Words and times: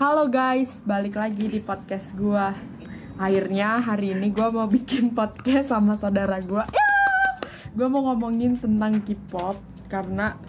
Halo 0.00 0.32
guys, 0.32 0.80
balik 0.88 1.20
lagi 1.20 1.44
di 1.44 1.60
podcast 1.60 2.16
gua. 2.16 2.56
Akhirnya 3.20 3.84
hari 3.84 4.16
ini 4.16 4.32
gua 4.32 4.48
mau 4.48 4.64
bikin 4.64 5.12
podcast 5.18 5.76
sama 5.76 6.00
saudara 6.00 6.40
gua. 6.40 6.64
Ya, 6.72 6.88
gua 7.76 7.92
mau 7.92 8.08
ngomongin 8.08 8.56
tentang 8.56 9.04
K-pop 9.04 9.60
karena 9.92 10.40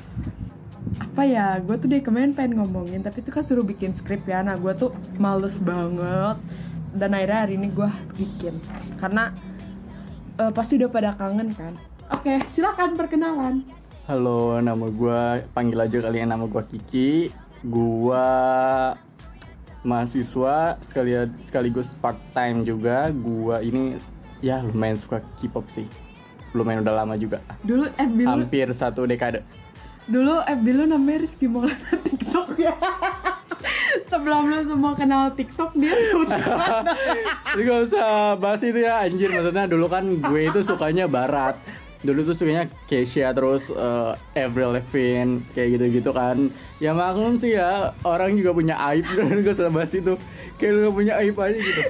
apa 1.03 1.27
ya, 1.27 1.59
gue 1.59 1.75
tuh 1.75 1.91
dari 1.91 1.99
kemarin 1.99 2.31
pengen 2.31 2.63
ngomongin 2.63 3.03
tapi 3.03 3.19
itu 3.19 3.27
kan 3.27 3.43
suruh 3.43 3.67
bikin 3.67 3.91
skrip 3.91 4.23
ya. 4.23 4.39
Nah, 4.39 4.55
gue 4.55 4.71
tuh 4.71 4.95
males 5.19 5.59
banget 5.59 6.39
dan 6.95 7.11
akhirnya 7.11 7.39
hari 7.43 7.59
ini 7.59 7.75
gua 7.75 7.91
bikin 8.15 8.55
karena 9.03 9.35
eh, 10.39 10.51
pasti 10.55 10.79
udah 10.79 10.87
pada 10.87 11.11
kangen 11.19 11.51
kan. 11.51 11.75
Oke, 12.07 12.39
silakan 12.55 12.95
perkenalan. 12.95 13.67
Halo, 14.07 14.63
nama 14.63 14.87
gua 14.87 15.43
panggil 15.51 15.83
aja 15.83 16.07
kalian 16.07 16.31
nama 16.31 16.47
gua 16.47 16.63
Kiki. 16.63 17.35
Gua 17.67 18.23
mahasiswa 19.81 20.77
sekalian 20.85 21.33
sekaligus 21.41 21.93
part 21.97 22.17
time 22.31 22.61
juga. 22.61 23.09
Gua 23.09 23.59
ini 23.59 23.97
ya 24.39 24.61
lumayan 24.61 24.97
suka 24.97 25.19
K-pop 25.37 25.65
sih. 25.69 25.85
Lumayan 26.51 26.83
udah 26.83 27.03
lama 27.03 27.15
juga. 27.15 27.39
Dulu 27.61 27.87
FB 27.95 28.17
lu, 28.21 28.29
Hampir 28.29 28.67
satu 28.73 29.05
dekade. 29.05 29.41
dulu 30.01 30.41
FB 30.43 30.65
lu 30.75 30.83
namanya 30.89 31.23
Rizky 31.23 31.45
Maulana 31.45 31.93
TikTok 32.03 32.57
ya. 32.57 32.73
Sebelum 34.09 34.49
lu 34.49 34.59
semua 34.65 34.91
kenal 34.91 35.31
TikTok 35.31 35.71
dia 35.73 35.93
udah 35.93 36.83
gak 37.67 37.79
usah 37.87 38.35
bahas 38.35 38.59
itu 38.59 38.81
ya 38.81 39.03
anjir 39.03 39.31
maksudnya 39.31 39.67
dulu 39.67 39.87
kan 39.87 40.03
gue 40.03 40.41
itu 40.47 40.59
sukanya 40.63 41.07
barat 41.07 41.55
dulu 42.01 42.25
tuh 42.25 42.35
sukanya 42.37 42.65
Keisha 42.89 43.29
terus 43.33 43.69
eh, 43.69 44.41
Avril 44.41 44.73
Lavigne 44.73 45.45
kayak 45.53 45.77
gitu-gitu 45.77 46.11
kan 46.13 46.49
ya 46.81 46.91
maklum 46.97 47.37
sih 47.37 47.53
ya 47.53 47.93
orang 48.01 48.33
juga 48.33 48.51
punya 48.57 48.75
aib 48.89 49.05
dan 49.17 49.41
gak 49.45 49.55
usah 49.57 49.69
bahas 49.69 49.93
itu 49.93 50.13
kayak 50.57 50.71
lu 50.81 50.89
punya 50.93 51.13
aib 51.21 51.37
aja 51.37 51.57
gitu 51.57 51.83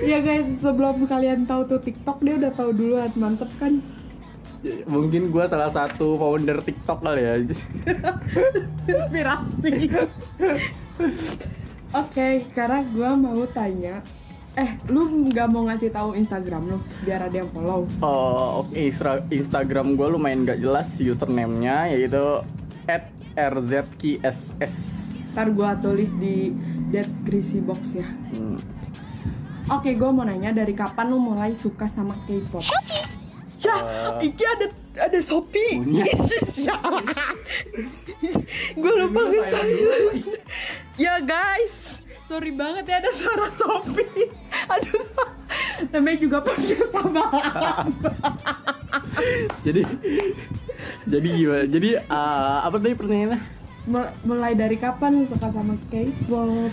Ya 0.00 0.24
guys, 0.24 0.48
sebelum 0.64 1.04
kalian 1.04 1.44
tahu 1.44 1.68
tuh 1.68 1.80
TikTok 1.84 2.24
dia 2.24 2.40
udah 2.40 2.52
tahu 2.56 2.72
duluan, 2.72 3.12
mantep 3.20 3.52
kan? 3.60 3.84
mungkin 4.90 5.30
gue 5.30 5.44
salah 5.46 5.70
satu 5.70 6.18
founder 6.18 6.58
TikTok 6.58 6.98
kali 6.98 7.22
ya 7.22 7.34
Inspirasi. 8.90 9.86
Oke, 12.02 12.44
karena 12.52 12.84
gua 12.92 13.16
mau 13.16 13.48
tanya, 13.48 14.04
eh 14.58 14.70
lu 14.90 15.30
nggak 15.30 15.46
mau 15.54 15.62
ngasih 15.70 15.94
tahu 15.94 16.18
Instagram 16.18 16.74
lu 16.74 16.78
biar 17.06 17.30
ada 17.30 17.36
yang 17.38 17.50
follow? 17.54 17.86
Oh, 18.02 18.66
oke 18.66 18.74
Instra- 18.74 19.22
Instagram 19.30 19.94
gue 19.94 20.08
lumayan 20.10 20.42
gak 20.42 20.58
jelas 20.58 20.98
username-nya 20.98 21.94
yaitu 21.94 22.42
@rzkss. 23.38 24.38
Ntar 25.38 25.54
gua 25.54 25.78
tulis 25.78 26.10
di 26.18 26.50
deskripsi 26.90 27.62
box 27.62 27.80
ya. 27.94 28.08
Hmm. 28.34 28.58
Oke, 29.68 29.94
gua 29.94 30.10
mau 30.10 30.24
nanya 30.26 30.50
dari 30.50 30.74
kapan 30.74 31.12
lu 31.12 31.20
mulai 31.22 31.54
suka 31.54 31.86
sama 31.86 32.16
K-pop? 32.26 32.64
Ya, 33.58 33.76
iki 34.18 34.42
ada 34.42 34.66
ada 34.98 35.18
Shopee. 35.22 35.78
Punya. 35.78 36.06
gue 38.82 38.92
lupa 38.98 39.20
nge 39.28 39.40
Ya 40.98 41.22
guys, 41.22 42.02
sorry 42.28 42.52
banget 42.52 42.84
ya 42.84 43.00
ada 43.00 43.10
suara 43.10 43.48
Shopee. 43.48 44.28
Aduh, 44.76 45.02
namanya 45.90 46.18
juga 46.20 46.38
podcast 46.44 46.92
sama. 46.92 47.24
jadi 49.66 49.82
jadi 51.08 51.28
gimana? 51.32 51.64
Jadi 51.64 51.90
eh, 51.96 52.58
apa 52.62 52.76
tadi 52.76 52.94
pertanyaannya? 52.94 53.40
Mul- 53.88 54.14
Mulai 54.28 54.52
dari 54.52 54.76
kapan 54.76 55.24
suka 55.24 55.48
sama 55.48 55.74
K-pop? 55.88 56.68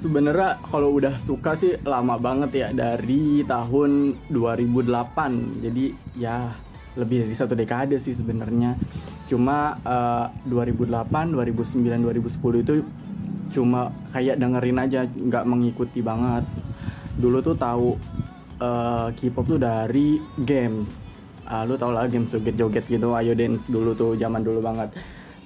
Sebenarnya 0.00 0.56
kalau 0.72 0.96
udah 0.96 1.20
suka 1.20 1.52
sih 1.60 1.76
lama 1.84 2.16
banget 2.16 2.50
ya 2.56 2.68
dari 2.72 3.44
tahun 3.44 4.16
2008. 4.32 5.60
Jadi 5.60 5.84
ya 6.16 6.56
lebih 6.96 7.28
dari 7.28 7.36
satu 7.36 7.52
dekade 7.52 8.00
sih 8.00 8.16
sebenarnya. 8.16 8.80
Cuma 9.28 9.76
eh, 9.84 10.26
2008, 10.48 11.36
2009, 11.36 11.84
2010 11.84 12.64
itu 12.64 12.72
cuma 13.50 13.90
kayak 14.10 14.38
dengerin 14.38 14.78
aja, 14.78 15.04
nggak 15.04 15.44
mengikuti 15.44 16.00
banget. 16.00 16.46
Dulu 17.14 17.38
tuh 17.42 17.54
tahu 17.54 17.88
eh, 18.58 19.06
K-pop 19.12 19.44
tuh 19.46 19.58
dari 19.58 20.18
games. 20.38 20.88
Ah, 21.44 21.66
lu 21.66 21.74
tau 21.74 21.90
lah 21.90 22.06
games 22.06 22.30
joget-joget 22.30 22.86
gitu, 22.86 23.10
ayo 23.12 23.34
dance 23.34 23.66
dulu 23.66 23.92
tuh 23.92 24.14
zaman 24.14 24.40
dulu 24.40 24.62
banget. 24.62 24.94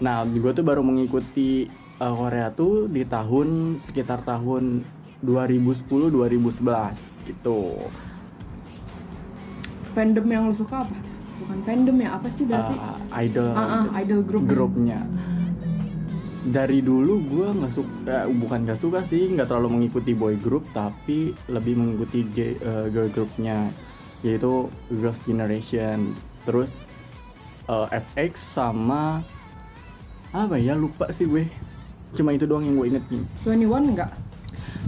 Nah, 0.05 0.21
gue 0.29 0.53
tuh 0.53 0.61
baru 0.61 0.85
mengikuti 0.85 1.65
uh, 1.97 2.13
Korea 2.13 2.53
tuh 2.53 2.93
di 2.93 3.09
tahun 3.09 3.81
sekitar 3.81 4.21
tahun 4.21 4.85
2010-2011 5.25 7.25
gitu. 7.25 7.89
Fandom 9.95 10.27
yang 10.27 10.51
lu 10.51 10.53
suka 10.53 10.83
apa? 10.83 10.97
Bukan 11.41 11.59
fandom 11.63 11.97
ya, 11.97 12.19
apa 12.19 12.29
sih 12.29 12.45
berarti? 12.45 12.75
Uh, 12.75 12.99
idol 13.23 13.49
Ah, 13.55 13.63
ah, 13.63 13.85
idol 14.03 14.21
group. 14.27 14.45
grupnya. 14.45 15.01
Dari 16.45 16.85
dulu 16.85 17.25
gue 17.25 17.49
nggak 17.57 17.73
suka, 17.73 18.29
bukan 18.29 18.69
nggak 18.69 18.77
suka 18.77 19.01
sih, 19.01 19.33
nggak 19.33 19.49
terlalu 19.49 19.81
mengikuti 19.81 20.13
boy 20.13 20.37
group, 20.37 20.69
tapi 20.77 21.33
lebih 21.49 21.73
mengikuti 21.75 22.21
ge- 22.29 22.61
uh, 22.61 22.85
girl 22.93 23.09
groupnya, 23.09 23.73
yaitu 24.21 24.69
Girls 24.93 25.17
Generation. 25.25 26.13
Terus 26.45 26.69
uh, 27.65 27.89
FX 27.89 28.61
sama 28.61 29.25
apa 30.37 30.61
ya 30.61 30.77
lupa 30.77 31.09
sih 31.11 31.25
gue. 31.25 31.49
Cuma 32.13 32.37
itu 32.37 32.45
doang 32.45 32.69
yang 32.69 32.77
gue 32.77 32.87
inget 32.93 33.05
nih. 33.09 33.25
21 33.65 33.97
enggak? 33.97 34.13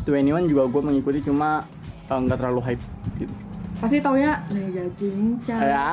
21 0.05 0.53
juga 0.53 0.63
gue 0.69 0.83
mengikuti 0.85 1.19
cuma 1.25 1.65
uh, 2.13 2.21
nggak 2.21 2.37
terlalu 2.37 2.61
hype 2.69 2.85
gitu. 3.17 3.33
Pasti 3.77 3.97
tau 4.01 4.17
ya, 4.17 4.45
Lega 4.53 4.89
Cincang. 4.97 5.61
Ya, 5.61 5.89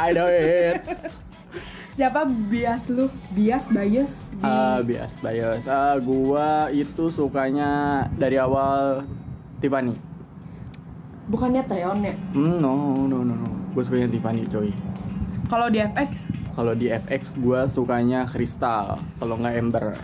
I 0.00 0.16
know 0.16 0.28
it. 0.28 0.80
Siapa 1.94 2.26
bias 2.26 2.90
lu? 2.90 3.06
Bias, 3.30 3.70
bias? 3.70 4.10
Di... 4.34 4.42
Ah, 4.42 4.82
bias, 4.82 5.14
bias. 5.22 5.62
Ah, 5.70 5.94
gua 6.02 6.66
itu 6.74 7.06
sukanya 7.06 8.02
dari 8.18 8.34
awal 8.34 9.06
Tiffany. 9.62 9.94
Bukannya 11.30 11.62
Taeyeon 11.62 12.02
ya? 12.02 12.14
Hmm, 12.34 12.58
no, 12.58 13.06
no, 13.06 13.22
no, 13.22 13.34
no. 13.38 13.50
Gue 13.78 13.86
sukanya 13.86 14.10
Tiffany, 14.10 14.42
coy. 14.50 14.74
Kalau 15.46 15.70
di 15.70 15.78
FX, 15.78 16.10
Kalau 16.58 16.74
di 16.74 16.86
FX 16.90 17.22
gua 17.38 17.70
sukanya 17.70 18.26
Crystal, 18.26 18.98
kalau 19.22 19.38
nggak 19.38 19.54
Ember. 19.54 19.94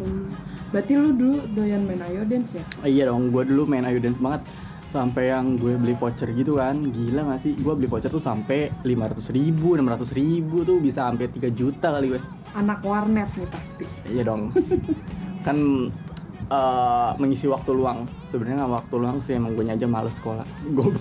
Hmm. 0.00 0.32
Berarti 0.72 0.92
lu 0.96 1.12
dulu 1.12 1.36
doyan 1.52 1.84
main 1.84 2.00
Ayo 2.00 2.24
Dance 2.24 2.56
ya? 2.56 2.64
Ah, 2.80 2.88
iya 2.88 3.02
dong, 3.12 3.28
gua 3.28 3.44
dulu 3.44 3.68
main 3.68 3.84
Ayo 3.84 4.00
Dance 4.00 4.16
banget. 4.16 4.40
Sampai 4.86 5.34
yang 5.34 5.58
gue 5.58 5.74
beli 5.76 5.94
voucher 5.98 6.30
gitu 6.32 6.56
kan, 6.56 6.78
gila 6.78 7.34
gak 7.34 7.40
sih? 7.42 7.52
Gue 7.58 7.74
beli 7.74 7.90
voucher 7.90 8.08
tuh 8.08 8.22
sampai 8.22 8.70
500 8.86 9.34
ribu, 9.34 9.74
600 9.74 10.14
ribu 10.14 10.62
tuh 10.62 10.78
bisa 10.78 11.10
sampai 11.10 11.26
3 11.28 11.50
juta 11.52 11.90
kali 11.90 12.06
gue. 12.14 12.20
Anak 12.54 12.80
warnet 12.86 13.28
nih 13.34 13.48
pasti. 13.50 13.84
Iya 14.08 14.22
dong. 14.24 14.54
kan 15.46 15.58
eh, 16.48 17.10
mengisi 17.18 17.50
waktu 17.50 17.70
luang. 17.74 18.06
Sebenarnya 18.30 18.64
nggak 18.64 18.72
waktu 18.82 18.94
luang 18.96 19.18
sih 19.20 19.34
emang 19.36 19.52
gue 19.58 19.66
aja 19.66 19.86
males 19.90 20.14
sekolah. 20.16 20.46
Gue 20.70 20.94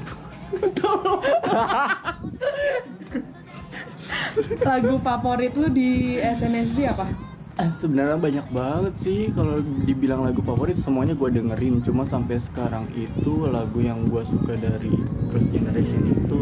Lagu 4.66 5.00
favorit 5.00 5.54
lu 5.56 5.68
di 5.72 6.20
SNSD 6.20 6.92
apa? 6.92 7.35
Eh, 7.56 7.72
sebenarnya 7.72 8.20
banyak 8.20 8.48
banget 8.52 8.94
sih 9.00 9.32
kalau 9.32 9.56
dibilang 9.88 10.28
lagu 10.28 10.44
favorit 10.44 10.76
semuanya 10.76 11.16
gue 11.16 11.40
dengerin. 11.40 11.80
Cuma 11.88 12.04
sampai 12.04 12.36
sekarang 12.44 12.84
itu 12.92 13.48
lagu 13.48 13.80
yang 13.80 14.04
gue 14.12 14.28
suka 14.28 14.60
dari 14.60 14.92
Girls 15.32 15.48
Generation 15.48 16.04
itu 16.04 16.42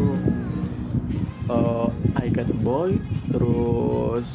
eh, 1.54 1.88
I 2.18 2.26
Got 2.34 2.50
a 2.50 2.58
Boy. 2.58 2.98
Terus 3.30 4.26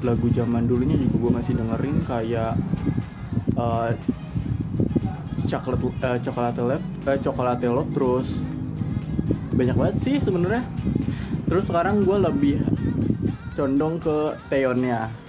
lagu 0.00 0.32
zaman 0.32 0.64
dulunya 0.64 0.96
juga 0.96 1.16
gue 1.20 1.32
masih 1.36 1.52
dengerin 1.60 1.96
kayak 2.08 2.56
eh, 3.60 3.90
Chocolate 5.52 5.84
eh, 5.84 6.18
Chocolate 6.24 6.60
Love, 6.64 6.86
eh, 7.12 7.18
Chocolate 7.20 7.68
Love 7.68 7.90
terus 7.92 8.26
banyak 9.52 9.76
banget 9.76 9.96
sih 10.00 10.16
sebenarnya. 10.16 10.64
Terus 11.44 11.68
sekarang 11.68 12.08
gue 12.08 12.16
lebih 12.16 12.64
condong 13.52 14.00
ke 14.00 14.32
Taeyeonnya. 14.48 15.28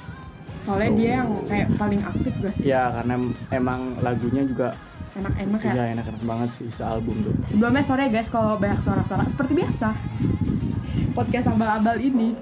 Soalnya 0.61 0.91
dia 0.93 1.11
yang 1.21 1.29
kayak 1.49 1.67
paling 1.75 2.01
aktif 2.01 2.33
gak 2.39 2.53
sih? 2.57 2.63
Ya 2.69 2.93
karena 2.93 3.13
em- 3.17 3.37
emang 3.49 3.79
lagunya 3.99 4.43
juga 4.45 4.77
Enak-enak 5.11 5.59
ya? 5.67 5.73
ya 5.75 5.85
enak-enak 5.97 6.23
banget 6.23 6.49
sih 6.55 6.67
sealbum 6.71 7.17
tuh. 7.19 7.33
Sebelumnya 7.51 7.83
sorry 7.83 8.07
ya 8.07 8.09
guys 8.15 8.29
kalau 8.31 8.55
banyak 8.55 8.79
suara-suara 8.79 9.23
seperti 9.27 9.53
biasa. 9.59 9.89
Podcast 11.11 11.51
abal-abal 11.51 11.99
ini. 11.99 12.37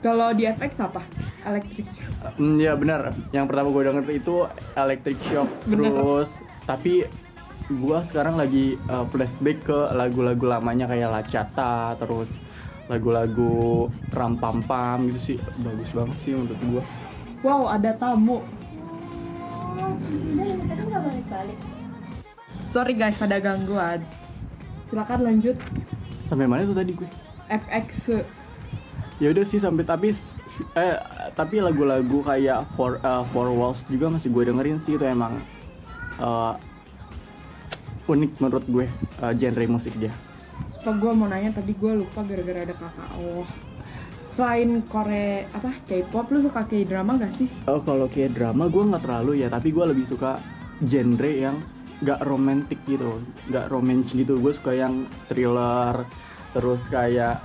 Kalau 0.00 0.32
di 0.32 0.48
FX 0.48 0.72
apa? 0.80 1.02
Electric 1.44 1.84
Shock. 1.84 2.38
Hmm, 2.38 2.56
ya 2.56 2.72
benar. 2.78 3.12
Yang 3.34 3.44
pertama 3.52 3.68
gue 3.68 3.82
denger 3.90 4.04
itu 4.12 4.36
Electric 4.76 5.18
Shock 5.26 5.48
terus 5.66 6.30
tapi 6.64 7.02
gua 7.70 8.02
sekarang 8.02 8.34
lagi 8.34 8.74
uh, 8.86 9.06
flashback 9.10 9.66
ke 9.66 9.78
lagu-lagu 9.94 10.42
lamanya 10.46 10.86
kayak 10.86 11.10
Lacata 11.10 11.94
terus 11.98 12.30
lagu-lagu 12.90 13.86
Ram 14.10 14.34
Pam 14.34 14.58
Pam 14.66 15.06
gitu 15.06 15.20
sih 15.22 15.36
bagus 15.62 15.90
banget 15.94 16.16
sih 16.26 16.34
menurut 16.34 16.60
gua. 16.66 16.82
Wow, 17.40 17.70
ada 17.70 17.94
tamu. 17.94 18.42
Sorry 22.74 22.94
guys, 22.98 23.22
ada 23.22 23.38
gangguan. 23.38 24.02
Silakan 24.90 25.20
lanjut. 25.22 25.56
sampai 26.30 26.46
mana 26.46 26.62
tuh 26.62 26.78
tadi 26.78 26.94
gue 26.94 27.10
FX 27.50 28.22
ya 29.18 29.34
udah 29.34 29.42
sih 29.42 29.58
sampai 29.58 29.82
tapi 29.82 30.14
eh 30.78 30.94
tapi 31.34 31.58
lagu-lagu 31.58 32.22
kayak 32.22 32.70
for 32.78 33.02
eh, 33.02 33.24
for 33.34 33.50
walls 33.50 33.82
juga 33.90 34.14
masih 34.14 34.30
gue 34.30 34.46
dengerin 34.46 34.78
sih 34.78 34.94
itu 34.94 35.02
emang 35.02 35.42
eh, 36.22 36.52
unik 38.06 38.38
menurut 38.38 38.64
gue 38.70 38.86
eh, 39.26 39.32
genre 39.34 39.66
musik 39.66 39.90
dia 39.98 40.14
Sumpah 40.80 40.96
gue 40.96 41.12
mau 41.12 41.28
nanya 41.28 41.52
tadi 41.52 41.76
gue 41.76 41.92
lupa 41.92 42.24
gara-gara 42.24 42.64
ada 42.64 42.72
KKO. 42.72 43.44
Selain 44.32 44.80
Korea 44.88 45.44
apa 45.52 45.76
K-pop 45.84 46.32
lu 46.32 46.40
suka 46.40 46.64
K-drama 46.64 47.20
gak 47.20 47.36
sih? 47.36 47.52
oh 47.68 47.84
kalau 47.84 48.08
kayak 48.08 48.32
drama 48.32 48.64
gue 48.64 48.88
nggak 48.88 49.04
terlalu 49.04 49.44
ya 49.44 49.52
tapi 49.52 49.76
gue 49.76 49.84
lebih 49.84 50.08
suka 50.08 50.40
genre 50.80 51.28
yang 51.28 51.60
gak 52.00 52.24
romantis 52.24 52.80
gitu 52.88 53.20
gak 53.52 53.68
romance 53.68 54.16
gitu 54.16 54.40
gue 54.40 54.56
suka 54.56 54.72
yang 54.72 55.04
thriller 55.28 56.08
terus 56.56 56.80
kayak 56.88 57.44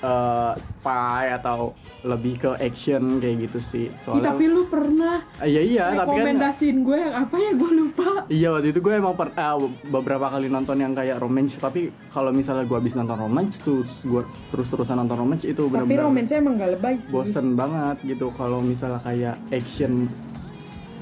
eh, 0.00 0.52
spy 0.56 1.34
atau 1.34 1.74
lebih 2.00 2.38
ke 2.38 2.50
action 2.56 3.18
kayak 3.18 3.36
gitu 3.44 3.58
sih 3.60 3.84
Ih, 3.84 3.98
soalnya 3.98 4.30
tapi 4.30 4.46
lu 4.46 4.62
pernah 4.64 5.18
Ah, 5.34 5.44
iya 5.44 5.58
iya 5.58 5.84
tapi 5.92 6.14
kan 6.14 6.22
rekomendasiin 6.22 6.76
gue 6.80 6.96
yang 6.96 7.14
apa 7.16 7.36
ya 7.36 7.50
gue 7.52 7.70
lupa. 7.72 8.08
Iya 8.28 8.48
waktu 8.50 8.68
itu 8.68 8.78
gue 8.78 8.94
emang 8.94 9.12
per- 9.12 9.32
eh, 9.32 9.56
beberapa 9.84 10.26
kali 10.28 10.46
nonton 10.46 10.76
yang 10.76 10.92
kayak 10.92 11.18
romance 11.18 11.54
tapi 11.56 11.80
kalau 12.08 12.30
misalnya 12.30 12.62
gue 12.62 12.76
habis 12.76 12.94
nonton 12.94 13.18
romance 13.18 13.58
terus 13.58 13.90
gue 14.02 14.22
terus-terusan 14.48 14.94
nonton 14.96 15.18
romance 15.18 15.42
itu 15.42 15.58
Tapi 15.60 15.72
benar-benar 15.76 16.04
romansnya 16.04 16.36
emang 16.38 16.54
gak 16.56 16.70
lebay 16.72 16.94
sih. 16.96 17.10
bosen 17.10 17.46
banget 17.52 17.96
gitu 18.04 18.30
kalau 18.32 18.58
misalnya 18.60 19.00
kayak 19.00 19.34
action 19.48 20.06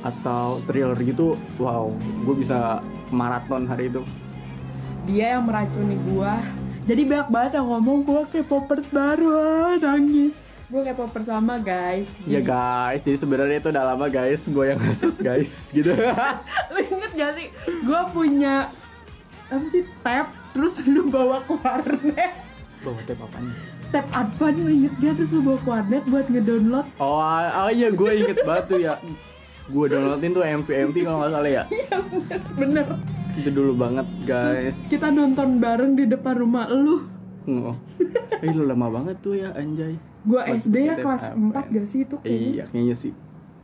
atau 0.00 0.62
thriller 0.64 0.96
gitu 0.98 1.34
wow 1.56 1.90
gue 2.22 2.34
bisa 2.36 2.80
maraton 3.08 3.64
hari 3.64 3.88
itu 3.88 4.00
Dia 5.04 5.36
yang 5.36 5.44
meracuni 5.44 5.94
gue. 6.00 6.34
Jadi 6.86 7.02
banyak 7.02 7.28
banget 7.34 7.52
yang 7.58 7.66
ngomong 7.66 7.98
gue 8.06 8.22
kayak 8.30 8.46
popers 8.46 8.86
baru, 8.94 9.26
ah, 9.34 9.74
nangis. 9.74 10.38
Gue 10.70 10.86
kayak 10.86 10.98
popers 10.98 11.26
sama 11.26 11.58
guys. 11.58 12.06
ya 12.26 12.38
guys. 12.38 13.02
Jadi 13.02 13.18
sebenarnya 13.18 13.58
itu 13.58 13.68
udah 13.74 13.84
lama 13.90 14.06
guys. 14.06 14.42
Gue 14.46 14.70
yang 14.70 14.78
ngasut 14.78 15.18
guys. 15.18 15.50
Gitu. 15.74 15.90
Lu 16.74 16.78
inget 16.78 17.12
gak 17.18 17.32
sih? 17.34 17.46
Gue 17.82 18.00
punya 18.14 18.70
apa 19.46 19.66
sih 19.70 19.86
tab 20.02 20.30
terus 20.50 20.82
lu 20.86 21.06
bawa 21.06 21.38
ke 21.46 21.54
warnet. 21.58 22.34
Bawa 22.82 22.98
tape 23.06 23.22
apaan 23.22 23.46
tab 23.94 24.06
advan 24.10 24.54
lu 24.58 24.70
inget 24.70 24.94
gak? 24.98 25.14
Terus 25.22 25.30
lu 25.34 25.40
bawa 25.42 25.58
ke 25.58 25.68
warnet 25.70 26.04
buat 26.10 26.26
ngedownload. 26.30 26.86
Oh, 26.98 27.22
oh 27.22 27.70
iya 27.70 27.88
gue 27.94 28.10
inget 28.14 28.38
banget 28.42 28.64
tuh 28.66 28.78
ya. 28.78 28.94
Gue 29.70 29.86
downloadin 29.90 30.30
tuh 30.34 30.42
MP 30.42 30.68
MP 30.86 30.96
kalau 31.06 31.22
nggak 31.22 31.32
salah 31.34 31.50
ya. 31.50 31.64
Bener 32.62 32.86
itu 33.36 33.48
dulu 33.48 33.72
banget 33.76 34.06
guys 34.22 34.76
kita 34.86 35.08
nonton 35.08 35.56
bareng 35.56 35.92
di 35.92 36.04
depan 36.06 36.34
rumah 36.34 36.66
lu 36.68 37.14
Oh. 37.46 37.78
Eh 38.42 38.50
lu 38.50 38.66
lama 38.66 38.90
banget 38.90 39.22
tuh 39.22 39.30
ya 39.32 39.54
anjay. 39.54 39.94
gue 40.20 40.34
Masih 40.36 40.66
SD 40.66 40.76
ya 40.82 40.98
kelas 40.98 41.30
tab 41.30 41.38
4 41.62 41.70
gak 41.70 41.86
sih 41.86 42.02
itu 42.02 42.18
kayaknya 42.18 42.50
Iya, 42.50 42.64
kayaknya 42.66 42.96
sih. 42.98 43.12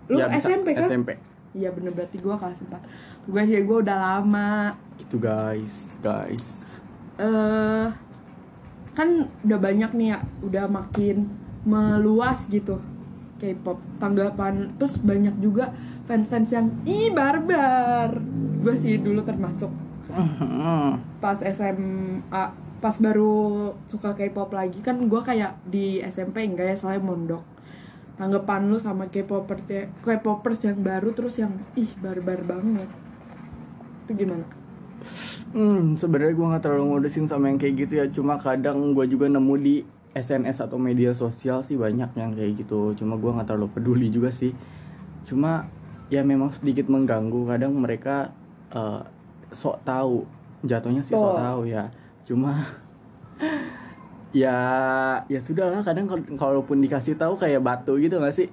Lu 0.06 0.16
bisa- 0.22 0.38
SMP 0.40 0.66
kan? 0.70 0.86
SMP. 0.86 1.08
iya 1.52 1.68
bener 1.68 1.90
berarti 1.90 2.16
gue 2.16 2.30
kelas 2.32 2.62
4 2.62 2.78
gue 3.26 3.42
sih 3.42 3.58
gue 3.58 3.78
udah 3.82 3.96
lama 3.98 4.78
Gitu 4.96 5.18
guys, 5.18 5.98
guys. 5.98 6.78
eh 7.18 7.86
kan 8.92 9.08
udah 9.42 9.58
banyak 9.58 9.90
nih 9.92 10.08
ya 10.08 10.18
udah 10.40 10.64
makin 10.68 11.26
meluas 11.62 12.46
gitu 12.46 12.78
K-pop 13.42 13.82
tanggapan 13.98 14.70
terus 14.78 15.02
banyak 15.02 15.42
juga 15.42 15.74
fans-fans 16.06 16.54
yang 16.54 16.70
ih 16.86 17.10
barbar. 17.10 18.22
Gue 18.62 18.78
sih 18.78 19.02
dulu 19.02 19.26
termasuk. 19.26 19.74
Pas 21.22 21.38
SMA 21.42 22.62
pas 22.82 22.98
baru 22.98 23.70
suka 23.86 24.10
K-pop 24.18 24.50
lagi 24.50 24.82
kan 24.82 24.98
gue 24.98 25.20
kayak 25.22 25.54
di 25.70 26.02
SMP 26.02 26.42
enggak 26.42 26.74
ya 26.74 26.76
soalnya 26.78 27.02
mondok. 27.02 27.42
Tanggapan 28.18 28.70
lu 28.70 28.78
sama 28.78 29.06
K-popers 29.06 29.62
K-popers 30.02 30.66
yang 30.66 30.82
baru 30.82 31.14
terus 31.14 31.38
yang 31.38 31.54
ih 31.78 31.90
barbar 32.02 32.42
banget. 32.42 32.90
Itu 34.02 34.18
gimana? 34.18 34.46
Hmm, 35.54 35.94
sebenarnya 35.94 36.34
gue 36.34 36.46
nggak 36.50 36.62
terlalu 36.66 36.84
ngurusin 36.90 37.30
sama 37.30 37.54
yang 37.54 37.62
kayak 37.62 37.86
gitu 37.86 38.02
ya. 38.02 38.06
Cuma 38.10 38.34
kadang 38.34 38.98
gue 38.98 39.06
juga 39.06 39.30
nemu 39.30 39.54
di 39.62 39.76
SNS 40.12 40.68
atau 40.68 40.76
media 40.76 41.16
sosial 41.16 41.64
sih 41.64 41.74
banyak 41.74 42.12
yang 42.12 42.36
kayak 42.36 42.64
gitu. 42.64 42.92
Cuma 42.94 43.16
gue 43.16 43.30
nggak 43.32 43.48
terlalu 43.48 43.68
peduli 43.72 44.08
juga 44.12 44.28
sih. 44.28 44.52
Cuma 45.24 45.64
ya 46.12 46.20
memang 46.20 46.52
sedikit 46.52 46.88
mengganggu. 46.92 47.48
Kadang 47.48 47.72
mereka 47.76 48.30
eh, 48.72 49.00
sok 49.52 49.80
tahu, 49.82 50.28
jatuhnya 50.62 51.00
sih 51.00 51.16
sok 51.16 51.40
tahu 51.40 51.60
ya. 51.64 51.88
Cuma 52.28 52.60
ya 54.32 54.56
ya 55.26 55.40
sudah 55.40 55.72
lah. 55.72 55.80
Kadang 55.80 56.04
kal- 56.08 56.36
kalaupun 56.36 56.80
dikasih 56.80 57.16
tahu 57.16 57.36
kayak 57.36 57.64
batu 57.64 57.96
gitu 57.96 58.20
gak 58.20 58.36
sih? 58.36 58.48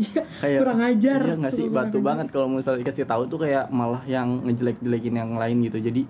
Iya, 0.00 0.24
kayak 0.40 0.58
kurang 0.64 0.80
ajar. 0.82 1.20
iya 1.20 1.34
nggak 1.36 1.52
sih 1.52 1.66
batu 1.68 2.00
ajar. 2.00 2.06
banget 2.08 2.26
kalau 2.32 2.48
misalnya 2.48 2.80
dikasih 2.80 3.04
tahu 3.04 3.22
tuh 3.28 3.38
kayak 3.44 3.68
malah 3.68 4.00
yang 4.08 4.40
ngejelek-jelekin 4.40 5.14
yang 5.20 5.36
lain 5.36 5.60
gitu 5.68 5.78
jadi 5.78 6.02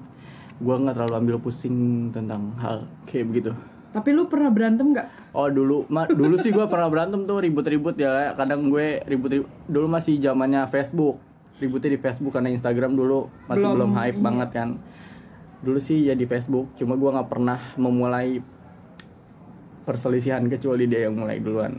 gua 0.63 0.79
nggak 0.79 0.95
terlalu 0.97 1.15
ambil 1.19 1.37
pusing 1.43 2.09
tentang 2.15 2.55
hal 2.63 2.87
kayak 3.11 3.27
begitu 3.27 3.51
Tapi 3.93 4.09
lu 4.17 4.25
pernah 4.25 4.49
berantem 4.49 4.89
nggak? 4.97 5.09
oh 5.33 5.49
dulu. 5.49 5.85
Ma, 5.89 6.09
dulu 6.09 6.41
sih 6.41 6.53
gua 6.53 6.69
pernah 6.69 6.89
berantem 6.89 7.25
tuh 7.29 7.41
ribut-ribut 7.41 7.97
ya. 7.97 8.33
Kadang 8.37 8.69
gue 8.69 9.01
ribut, 9.05 9.45
dulu 9.69 9.87
masih 9.89 10.17
zamannya 10.21 10.65
Facebook. 10.69 11.21
Ributnya 11.61 11.97
di 11.97 12.01
Facebook 12.01 12.33
karena 12.33 12.49
Instagram 12.53 12.97
dulu 12.97 13.29
masih 13.49 13.69
Belum. 13.69 13.77
belum, 13.77 13.91
hype 13.97 14.19
ini. 14.19 14.25
banget 14.25 14.49
kan. 14.53 14.69
Dulu 15.61 15.79
sih 15.79 16.09
ya 16.09 16.17
di 16.17 16.25
Facebook. 16.25 16.73
Cuma 16.81 16.97
gua 16.97 17.21
nggak 17.21 17.29
pernah 17.29 17.61
memulai 17.77 18.41
perselisihan 19.83 20.41
kecuali 20.49 20.89
dia 20.89 21.11
yang 21.11 21.17
mulai 21.19 21.43
duluan. 21.43 21.73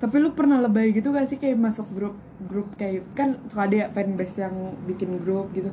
Tapi 0.00 0.16
lu 0.16 0.32
pernah 0.32 0.64
lebay 0.64 0.96
gitu 0.96 1.12
gak 1.12 1.28
sih? 1.28 1.36
Kayak 1.36 1.60
masuk 1.60 1.86
grup 1.92 2.16
grup 2.48 2.72
kayak 2.80 3.04
kan 3.12 3.36
suka 3.52 3.68
ada 3.68 3.76
ya 3.76 3.86
fanbase 3.92 4.40
yang 4.40 4.72
bikin 4.88 5.20
grup 5.20 5.52
gitu. 5.52 5.68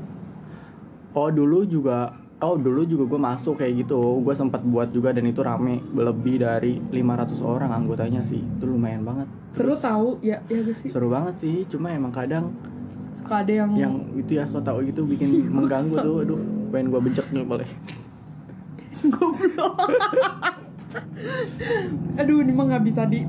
Oh 1.15 1.31
dulu 1.31 1.63
juga 1.63 2.11
Oh 2.37 2.53
dulu 2.53 2.85
juga 2.85 3.09
gue 3.09 3.19
masuk 3.21 3.57
kayak 3.57 3.87
gitu. 3.87 4.21
Gue 4.21 4.33
sempat 4.37 4.61
buat 4.61 4.93
juga 4.93 5.09
dan 5.09 5.25
itu 5.25 5.41
rame 5.41 5.81
Lebih 5.89 6.45
dari 6.45 6.77
500 6.77 7.41
orang 7.41 7.73
anggotanya 7.73 8.21
sih. 8.21 8.39
Itu 8.39 8.69
lumayan 8.69 9.01
banget. 9.01 9.25
Seru 9.49 9.73
Terus 9.73 9.81
tahu 9.81 10.07
ya 10.21 10.37
ya 10.45 10.61
gak 10.61 10.77
sih? 10.77 10.89
Seru 10.93 11.07
banget 11.09 11.33
sih 11.41 11.65
Cuma 11.65 11.89
emang 11.89 12.13
kadang 12.13 12.53
Suka 13.17 13.41
ada 13.41 13.49
yang, 13.49 13.73
Yang 13.73 13.93
itu 14.21 14.31
ya 14.37 14.45
so 14.45 14.61
tau 14.61 14.77
gitu 14.85 15.01
bikin 15.09 15.43
mengganggu 15.55 15.97
tuh. 15.97 16.17
Aduh 16.21 16.41
pengen 16.69 16.91
gue 16.91 17.01
becek 17.09 17.27
nih 17.31 17.43
boleh. 17.47 17.69
Goblok. 19.13 19.77
Aduh, 22.17 22.41
ini 22.41 22.51
mah 22.53 22.65
nggak 22.73 22.83
bisa 22.85 23.01
di. 23.05 23.21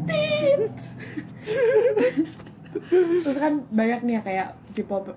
Terus 3.24 3.38
kan 3.38 3.64
banyak 3.68 4.00
nih 4.04 4.14
ya 4.18 4.22
kayak 4.24 4.48
K-pop 4.76 5.12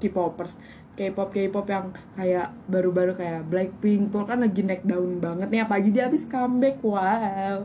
K-popers 0.00 0.56
K-pop 1.00 1.32
K-pop 1.32 1.64
yang 1.64 1.96
kayak 2.12 2.52
baru-baru 2.68 3.16
kayak 3.16 3.48
Blackpink 3.48 4.12
tuh 4.12 4.28
kan 4.28 4.44
lagi 4.44 4.60
naik 4.60 4.84
daun 4.84 5.16
banget 5.16 5.48
nih 5.48 5.64
apalagi 5.64 5.88
dia 5.96 6.12
habis 6.12 6.28
comeback 6.28 6.76
wow. 6.84 7.64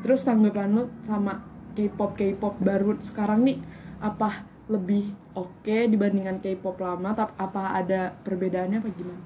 Terus 0.00 0.24
tanggapan 0.24 0.72
lu 0.72 0.88
sama 1.04 1.44
K-pop 1.76 2.16
K-pop 2.16 2.56
baru 2.64 2.96
sekarang 3.04 3.44
nih 3.44 3.60
apa 4.00 4.48
lebih 4.72 5.12
oke 5.36 5.76
dibandingkan 5.92 6.40
K-pop 6.40 6.80
lama? 6.80 7.12
Tapi 7.12 7.36
apa 7.36 7.76
ada 7.76 8.16
perbedaannya 8.24 8.80
apa 8.80 8.88
gimana? 8.96 9.22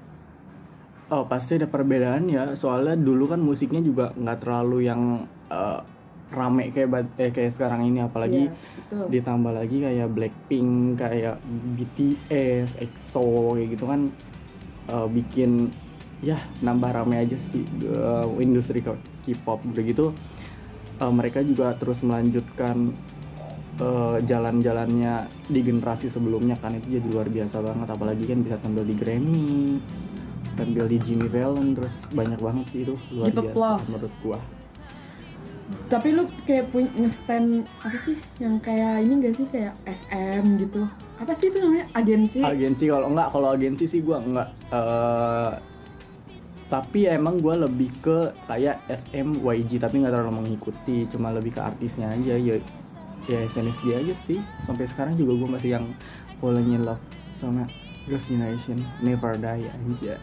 Oh 1.07 1.23
pasti 1.23 1.55
ada 1.55 1.71
perbedaan 1.71 2.27
ya 2.27 2.51
Soalnya 2.51 2.99
dulu 2.99 3.31
kan 3.31 3.39
musiknya 3.39 3.79
juga 3.79 4.11
nggak 4.11 4.43
terlalu 4.43 4.91
yang 4.91 5.23
eh, 5.47 5.79
Rame 6.27 6.69
kayak 6.75 7.07
eh, 7.15 7.31
kayak 7.31 7.55
sekarang 7.55 7.87
ini 7.87 8.03
Apalagi 8.03 8.51
Iya, 8.51 8.55
betul. 8.83 9.05
ditambah 9.15 9.53
lagi 9.55 9.77
kayak 9.79 10.07
Blackpink 10.11 10.99
kayak 10.99 11.35
BTS, 11.79 12.67
EXO 12.83 13.55
kayak 13.55 13.67
gitu 13.75 13.85
kan 13.87 14.01
eh, 14.91 15.07
bikin 15.07 15.71
ya 16.21 16.37
nambah 16.65 16.89
rame 16.97 17.21
aja 17.21 17.37
sih 17.37 17.61
eh, 17.85 18.25
industri 18.41 18.81
K-pop 18.81 19.61
begitu 19.69 20.09
eh, 20.97 21.13
mereka 21.13 21.45
juga 21.45 21.77
terus 21.77 22.01
melanjutkan 22.01 22.89
eh, 23.77 24.17
jalan-jalannya 24.25 25.29
di 25.45 25.59
generasi 25.61 26.09
sebelumnya 26.09 26.57
kan 26.57 26.73
itu 26.73 26.97
jadi 26.97 27.07
luar 27.07 27.29
biasa 27.29 27.61
banget 27.61 27.87
apalagi 27.93 28.23
kan 28.25 28.39
bisa 28.41 28.57
tampil 28.57 28.83
di 28.83 28.95
Grammy 28.97 29.77
tampil 30.57 30.85
di 30.89 30.97
Jimmy 31.05 31.29
Fallon 31.29 31.77
terus 31.77 31.93
banyak 32.09 32.41
banget 32.41 32.65
sih 32.73 32.79
itu 32.81 32.97
luar 33.13 33.29
biasa 33.29 33.53
plus. 33.53 33.81
menurut 33.93 34.13
gua 34.25 34.39
Tapi 35.91 36.15
lu 36.15 36.23
kayak 36.47 36.71
punya 36.71 36.87
nge-stand 36.95 37.67
apa 37.83 37.97
sih 37.99 38.15
yang 38.39 38.55
kayak 38.63 39.03
ini 39.03 39.13
gak 39.23 39.35
sih 39.35 39.45
kayak 39.51 39.75
SM 39.83 40.43
gitu? 40.63 40.87
Apa 41.19 41.31
sih 41.35 41.51
itu 41.51 41.57
namanya? 41.59 41.85
Agensi? 41.91 42.39
agensi 42.39 42.83
kalau 42.87 43.07
enggak 43.11 43.27
kalau 43.31 43.47
agensi 43.51 43.85
sih 43.87 43.99
gua 44.03 44.19
enggak 44.23 44.47
Eh, 44.67 45.51
tapi 46.67 47.07
emang 47.07 47.39
gua 47.39 47.55
lebih 47.55 47.87
ke 48.03 48.35
kayak 48.43 48.83
SMYG 48.91 49.79
tapi 49.79 50.03
nggak 50.03 50.11
terlalu 50.11 50.43
mengikuti 50.43 51.07
cuma 51.07 51.31
lebih 51.31 51.55
ke 51.55 51.61
artisnya 51.63 52.11
aja 52.11 52.35
ya 52.35 52.59
ya 53.27 53.39
SNSD 53.47 53.95
aja 53.95 54.13
sih 54.27 54.39
sampai 54.67 54.83
sekarang 54.87 55.15
juga 55.15 55.39
gua 55.39 55.55
masih 55.55 55.79
yang 55.79 55.87
falling 56.43 56.75
in 56.75 56.83
love 56.83 56.99
sama 57.39 57.63
Girls' 58.07 58.27
Generation 58.27 58.79
Never 58.99 59.35
Die 59.39 59.67
aja 59.67 60.15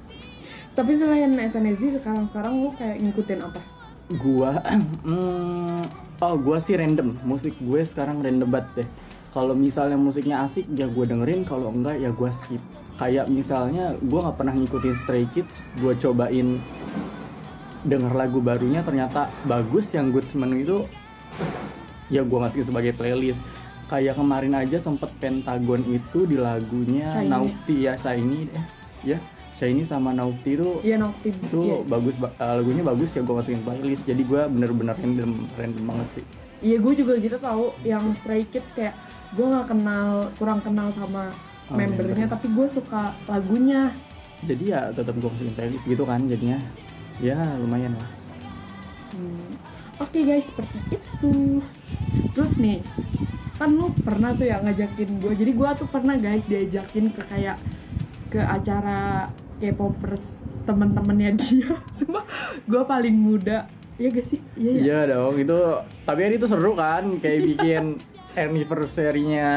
Tapi 0.74 0.92
selain 0.98 1.32
SNSD 1.32 2.00
sekarang-sekarang 2.00 2.52
lu 2.58 2.74
kayak 2.74 2.98
ngikutin 2.98 3.40
apa? 3.40 3.73
Gua 4.16 4.62
hmm, 5.06 5.82
oh 6.22 6.34
gua 6.38 6.58
sih 6.58 6.74
random. 6.78 7.18
Musik 7.26 7.54
gue 7.60 7.80
sekarang 7.82 8.22
random 8.22 8.48
banget 8.48 8.84
deh. 8.84 8.88
Kalau 9.34 9.54
misalnya 9.54 9.98
musiknya 9.98 10.46
asik 10.46 10.66
ya 10.72 10.86
gue 10.86 11.04
dengerin. 11.04 11.42
Kalau 11.42 11.70
enggak 11.74 11.98
ya 11.98 12.10
gua 12.14 12.30
skip. 12.30 12.62
Kayak 12.94 13.26
misalnya 13.28 13.98
gua 14.06 14.30
nggak 14.30 14.36
pernah 14.38 14.54
ngikutin 14.54 14.94
Stray 14.94 15.24
Kids. 15.34 15.66
Gue 15.78 15.98
cobain 15.98 16.62
denger 17.84 18.12
lagu 18.16 18.38
barunya 18.40 18.80
ternyata 18.86 19.28
bagus. 19.44 19.90
Yang 19.90 20.20
Goodsman 20.20 20.54
itu 20.56 20.86
ya 22.08 22.22
gua 22.22 22.46
masukin 22.46 22.66
sebagai 22.66 22.92
playlist. 22.94 23.42
Kayak 23.84 24.16
kemarin 24.16 24.56
aja 24.56 24.80
sempet 24.80 25.12
Pentagon 25.20 25.82
itu 25.90 26.24
di 26.24 26.40
lagunya. 26.40 27.10
Naughty 27.26 27.84
ya 27.84 27.98
Shiny 27.98 28.48
eh, 28.48 28.66
ya 29.04 29.18
Shiny 29.66 29.82
sama 29.82 30.10
Naughty 30.10 30.54
itu 30.54 30.70
Iya 30.80 30.96
Noctib. 30.96 31.32
itu 31.34 31.60
Iya. 31.62 31.76
bagus 31.86 32.14
ba- 32.14 32.34
uh, 32.36 32.54
lagunya 32.54 32.82
bagus 32.82 33.10
ya 33.10 33.20
gue 33.20 33.32
masukin 33.32 33.60
playlist 33.60 34.04
jadi 34.04 34.22
gue 34.22 34.40
bener-bener 34.46 34.92
random 34.94 35.30
random 35.50 35.84
banget 35.86 36.08
sih 36.12 36.24
Iya 36.62 36.76
gue 36.78 36.92
juga 36.94 37.12
gitu 37.16 37.36
tahu 37.36 37.64
yang 37.82 38.04
Stray 38.14 38.44
Kids 38.44 38.68
kayak 38.70 38.92
gue 39.30 39.42
nggak 39.42 39.66
kenal 39.66 40.08
kurang 40.34 40.60
kenal 40.60 40.88
sama 40.90 41.32
Oh, 41.64 41.74
membernya 41.74 41.96
membernya. 42.12 42.28
tapi 42.28 42.46
gue 42.46 42.66
suka 42.68 43.02
lagunya. 43.24 43.88
jadi 44.42 44.64
ya 44.66 44.80
tetap 44.90 45.14
gue 45.14 45.24
masukin 45.26 45.54
playlist 45.54 45.84
gitu 45.86 46.02
kan 46.02 46.20
jadinya 46.22 46.60
ya 47.16 47.36
lumayan 47.56 47.92
lah 47.94 48.08
Hmm. 49.10 49.46
Oke 49.96 50.20
guys 50.20 50.42
seperti 50.42 50.76
itu. 50.90 51.62
Terus 52.34 52.52
nih 52.56 52.82
kan 53.54 53.70
lu 53.70 53.94
pernah 53.96 54.34
tuh 54.34 54.42
ya 54.42 54.58
ngajakin 54.58 55.06
gue 55.16 55.32
jadi 55.32 55.52
gue 55.52 55.68
tuh 55.76 55.86
pernah 55.86 56.14
guys 56.14 56.42
diajakin 56.44 57.08
ke 57.08 57.22
kayak 57.24 57.56
ke 58.26 58.42
acara 58.42 59.30
K-popers 59.60 60.34
temen-temennya 60.64 61.30
dia 61.36 61.70
Sumpah 61.98 62.24
gue 62.64 62.82
paling 62.84 63.14
muda 63.14 63.68
Iya 63.94 64.10
gak 64.10 64.26
sih? 64.26 64.40
Iya 64.58 64.70
ya? 64.70 64.80
iya 64.82 64.98
dong 65.14 65.38
itu 65.38 65.54
tapi 66.02 66.26
kan 66.26 66.32
itu 66.34 66.46
seru 66.50 66.74
kan 66.74 67.04
kayak 67.22 67.40
bikin 67.54 67.84
anniversary-nya 68.34 69.48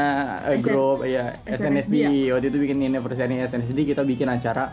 uh, 0.46 0.58
grup 0.62 1.02
ya 1.02 1.34
SNSD 1.42 2.30
waktu 2.30 2.46
itu 2.46 2.58
bikin 2.62 2.78
anniversary 2.86 3.42
SNSD 3.42 3.78
kita 3.82 4.06
bikin 4.06 4.30
acara 4.30 4.70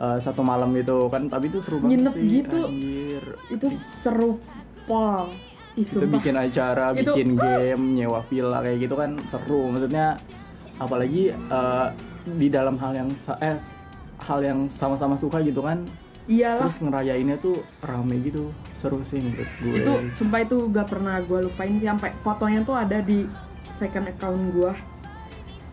uh, 0.00 0.16
satu 0.16 0.40
malam 0.40 0.72
gitu 0.72 1.12
kan 1.12 1.28
tapi 1.28 1.52
itu 1.52 1.60
seru 1.60 1.84
banget 1.84 2.00
Nginep 2.00 2.14
sih 2.16 2.24
gitu. 2.24 2.60
anjir. 2.64 3.24
Itu 3.52 3.66
seru 4.00 4.30
pol 4.88 5.28
Ih 5.74 5.82
itu 5.82 6.06
bikin 6.06 6.38
acara, 6.38 6.94
Itu- 6.94 7.18
bikin 7.18 7.34
game, 7.42 7.98
nyewa 7.98 8.22
villa 8.30 8.62
kayak 8.62 8.78
gitu 8.78 8.94
kan 8.94 9.18
seru. 9.26 9.74
Maksudnya 9.74 10.14
apalagi 10.78 11.34
eh, 11.34 11.88
di 12.30 12.46
dalam 12.46 12.78
hal 12.78 12.94
yang 12.94 13.10
eh, 13.42 13.58
hal 14.18 14.40
yang 14.40 14.58
sama-sama 14.68 15.14
suka 15.14 15.40
gitu 15.40 15.60
kan. 15.60 15.82
Iyalah 16.24 16.66
Terus 16.66 16.78
ngerayainnya 16.80 17.36
tuh 17.36 17.56
rame 17.80 18.16
gitu. 18.20 18.48
Seru 18.78 19.00
sih 19.00 19.18
menurut 19.18 19.48
gue. 19.58 19.74
itu 19.76 19.92
sumpah 20.14 20.40
itu 20.40 20.56
gak 20.68 20.88
pernah 20.88 21.16
gue 21.18 21.38
lupain 21.42 21.72
sih 21.74 21.84
sampai 21.84 22.12
fotonya 22.18 22.60
tuh 22.60 22.74
ada 22.74 22.98
di 22.98 23.24
second 23.72 24.06
account 24.06 24.52
gue 24.52 24.72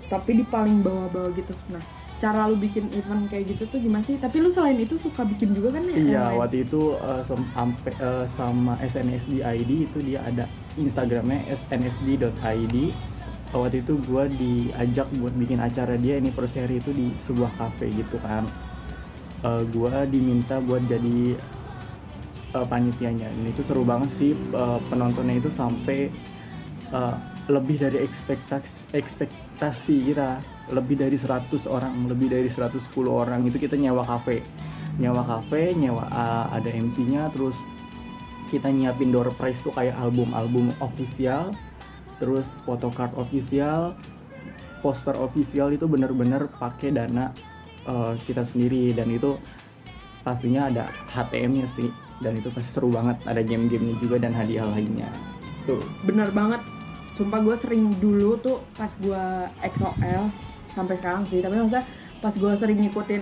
tapi 0.08 0.32
di 0.34 0.44
paling 0.44 0.80
bawah-bawah 0.80 1.32
gitu 1.32 1.52
nah 1.68 1.80
cara 2.18 2.46
lu 2.46 2.56
bikin 2.56 2.86
event 2.92 3.26
kayak 3.26 3.48
gitu 3.48 3.64
tuh 3.66 3.80
gimana 3.80 4.00
sih 4.00 4.16
tapi 4.16 4.38
lu 4.38 4.48
selain 4.48 4.76
itu 4.76 4.94
suka 4.96 5.24
bikin 5.24 5.52
juga 5.52 5.74
kan 5.74 5.84
ya 5.84 5.96
Iya, 5.96 6.24
lain? 6.26 6.38
waktu 6.38 6.58
itu 6.62 6.82
eh, 6.96 7.22
sem- 7.24 7.52
ampe- 7.54 7.96
eh, 7.96 8.26
sama 8.32 8.74
SNSD 8.78 9.40
ID 9.40 9.72
itu 9.86 9.98
dia 10.02 10.20
ada 10.22 10.46
Instagramnya 10.76 11.48
snsd.id. 11.50 12.76
Waktu 13.52 13.84
itu 13.84 14.00
gue 14.08 14.24
diajak 14.32 15.12
buat 15.20 15.36
bikin 15.36 15.60
acara 15.60 16.00
dia 16.00 16.16
anniversary 16.16 16.80
itu 16.80 16.96
di 16.96 17.12
sebuah 17.20 17.52
cafe 17.60 17.92
gitu 17.92 18.16
kan. 18.24 18.48
Eh, 19.44 19.64
gue 19.68 19.94
diminta 20.08 20.64
buat 20.64 20.84
jadi 20.88 21.36
eh, 22.56 22.66
panitianya. 22.66 23.28
Dan 23.28 23.46
itu 23.52 23.62
seru 23.64 23.84
banget 23.84 24.10
sih 24.16 24.32
eh, 24.34 24.80
penontonnya 24.88 25.36
itu 25.44 25.52
sampai 25.52 26.08
eh, 26.92 27.16
lebih 27.50 27.76
dari 27.82 28.00
ekspektasi 28.06 28.94
ekspektasi 28.94 29.96
kita 30.14 30.40
lebih 30.72 30.96
dari 31.02 31.18
100 31.18 31.52
orang 31.68 32.06
lebih 32.06 32.30
dari 32.30 32.48
110 32.48 32.80
orang 33.10 33.42
itu 33.44 33.58
kita 33.58 33.74
nyewa 33.76 34.06
kafe 34.06 34.46
nyewa 35.02 35.26
kafe 35.26 35.74
nyewa 35.74 36.06
uh, 36.08 36.48
ada 36.54 36.70
MC-nya 36.70 37.34
terus 37.34 37.58
kita 38.54 38.70
nyiapin 38.70 39.10
door 39.10 39.32
prize 39.36 39.60
tuh 39.64 39.74
kayak 39.74 39.96
album-album 39.98 40.76
official 40.84 41.50
terus 42.22 42.62
photocard 42.62 43.18
official 43.18 43.98
poster 44.82 45.14
official 45.22 45.70
itu 45.70 45.86
bener-bener 45.86 46.50
pakai 46.58 46.90
dana 46.92 47.30
uh, 47.86 48.18
kita 48.26 48.44
sendiri. 48.44 48.92
Dan 48.92 49.14
itu 49.14 49.38
pastinya 50.26 50.68
ada 50.68 50.90
HTM-nya 51.14 51.70
sih. 51.70 51.88
Dan 52.22 52.38
itu 52.38 52.50
pasti 52.54 52.78
seru 52.78 52.90
banget. 52.90 53.22
Ada 53.26 53.42
game-gamenya 53.46 53.96
juga 54.02 54.18
dan 54.22 54.34
hadiah 54.34 54.66
lainnya. 54.68 55.10
Tuh. 55.70 55.82
Bener 56.06 56.34
banget. 56.34 56.62
Sumpah 57.14 57.40
gue 57.46 57.56
sering 57.58 57.94
dulu 58.02 58.38
tuh 58.42 58.58
pas 58.74 58.90
gue 58.98 59.24
XOL 59.78 60.24
sampai 60.74 60.96
sekarang 60.98 61.24
sih. 61.30 61.42
Tapi 61.42 61.56
maksudnya 61.62 61.86
pas 62.22 62.34
gue 62.34 62.52
sering 62.58 62.78
ngikutin 62.82 63.22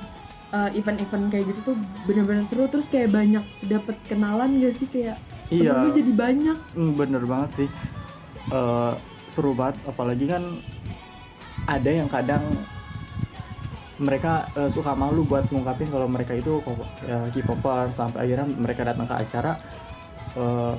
eh, 0.56 0.70
event-event 0.76 1.24
kayak 1.32 1.44
gitu 1.52 1.60
tuh 1.72 1.76
bener-bener 2.04 2.44
seru. 2.48 2.68
Terus 2.68 2.88
kayak 2.88 3.12
banyak 3.12 3.44
dapet 3.64 3.96
kenalan 4.08 4.60
gak 4.60 4.76
sih? 4.76 4.88
Kayak 4.88 5.16
Iya. 5.48 5.88
jadi 5.96 6.12
banyak. 6.12 6.58
Hmm, 6.76 6.92
bener 6.92 7.24
banget 7.24 7.64
sih 7.64 7.68
Eh, 8.48 8.92
seru 9.28 9.52
banget. 9.52 9.76
Apalagi 9.84 10.24
kan 10.24 10.42
ada 11.68 11.90
yang 11.92 12.08
kadang 12.08 12.44
mereka 13.98 14.46
eh, 14.54 14.70
suka 14.70 14.94
malu 14.94 15.26
buat 15.26 15.44
ngungkapin 15.50 15.90
kalau 15.90 16.06
mereka 16.06 16.32
itu 16.32 16.62
ko- 16.62 16.86
ya, 17.04 17.26
K-popper 17.34 17.90
sampai 17.90 18.24
akhirnya 18.30 18.46
mereka 18.56 18.86
datang 18.86 19.04
ke 19.10 19.14
acara 19.14 19.52
eh, 20.38 20.74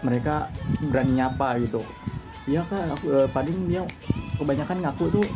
mereka 0.00 0.48
berani 0.88 1.18
nyapa 1.18 1.60
gitu. 1.60 1.82
Iya 2.48 2.64
kak 2.64 2.94
aku, 2.96 3.06
eh, 3.10 3.28
paling 3.34 3.68
dia 3.68 3.82
kebanyakan 4.40 4.80
ngaku 4.86 5.04
tuh 5.20 5.26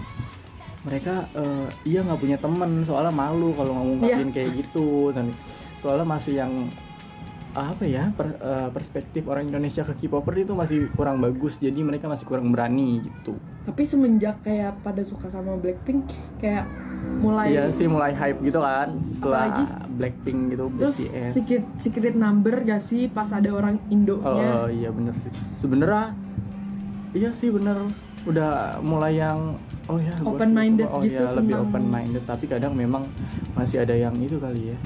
mereka 0.88 1.26
eh, 1.37 1.67
iya 1.85 2.00
nggak 2.07 2.21
punya 2.23 2.38
temen 2.41 2.81
soalnya 2.87 3.12
malu 3.12 3.50
kalau 3.59 3.76
ngungkapin 3.76 4.31
kayak 4.33 4.50
gitu. 4.57 5.11
Dan 5.12 5.35
soalnya 5.83 6.07
masih 6.07 6.38
yang 6.38 6.53
apa 7.54 7.84
ya 7.84 8.11
per- 8.11 8.34
eh, 8.34 8.68
perspektif 8.68 9.23
orang 9.25 9.46
Indonesia 9.46 9.80
ke 9.80 9.94
K-popper 9.96 10.34
itu 10.37 10.52
masih 10.52 10.90
kurang 10.90 11.18
bagus 11.18 11.56
jadi 11.56 11.78
mereka 11.80 12.11
masih 12.11 12.26
kurang 12.26 12.50
berani 12.50 12.99
gitu 13.00 13.38
tapi 13.62 13.87
semenjak 13.87 14.42
kayak 14.42 14.75
pada 14.82 15.00
suka 15.00 15.30
sama 15.30 15.54
Blackpink 15.54 16.04
kayak 16.37 16.66
mulai 17.14 17.54
Iya 17.54 17.70
sih 17.70 17.87
mulai 17.87 18.11
hype 18.11 18.42
gitu 18.42 18.58
kan 18.58 18.99
setelah 19.06 19.46
Apalagi? 19.46 19.64
Blackpink 19.94 20.38
gitu 20.50 20.64
terus 20.75 20.96
BTS 20.99 21.30
secret 21.32 21.64
secret 21.78 22.14
number 22.14 22.54
gak 22.61 22.82
sih 22.82 23.06
pas 23.06 23.30
ada 23.30 23.49
orang 23.49 23.78
Indonya 23.88 24.50
Oh 24.58 24.68
iya 24.68 24.90
bener 24.90 25.14
sih. 25.16 25.30
Sebenarnya 25.54 26.11
iya 27.12 27.30
sih 27.30 27.49
bener. 27.49 27.78
Udah 28.25 28.80
mulai 28.80 29.14
yang 29.14 29.54
oh 29.87 29.96
ya 29.96 30.16
gua 30.18 30.34
Open-minded 30.34 30.88
suka. 30.88 30.96
oh, 30.96 31.02
gitu 31.04 31.23
ya, 31.23 31.30
lebih 31.37 31.54
open 31.61 31.84
minded 31.87 32.25
tapi 32.25 32.44
kadang 32.49 32.73
memang 32.73 33.04
masih 33.52 33.84
ada 33.84 33.92
yang 33.92 34.16
itu 34.16 34.40
kali 34.40 34.73
ya 34.73 34.78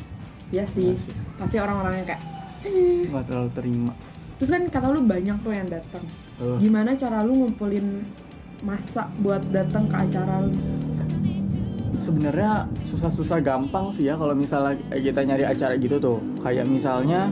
ya 0.50 0.64
sih 0.64 0.90
Masih. 0.90 1.14
pasti 1.36 1.56
orang-orang 1.56 2.02
yang 2.02 2.08
kayak. 2.08 2.22
Nggak 2.64 3.24
terlalu 3.28 3.50
terima. 3.54 3.92
terus 4.38 4.50
kan 4.54 4.62
kata 4.70 4.86
lu 4.94 5.00
banyak 5.06 5.36
tuh 5.42 5.52
yang 5.54 5.68
datang 5.70 6.04
Eh, 6.38 6.56
gimana 6.62 6.94
cara 6.94 7.26
lu 7.26 7.34
ngumpulin 7.34 7.98
masa 8.62 9.10
buat 9.18 9.42
datang 9.50 9.90
ke 9.90 9.96
acara 10.06 10.46
lu 10.46 10.54
Sebenarnya 11.98 12.64
susah-susah 12.86 13.42
gampang 13.42 13.90
sih 13.92 14.06
ya 14.08 14.14
kalau 14.14 14.32
misalnya 14.32 14.78
kita 14.96 15.28
nyari 15.28 15.44
acara 15.44 15.74
gitu 15.76 15.98
tuh. 16.00 16.16
Kayak 16.40 16.64
misalnya 16.70 17.28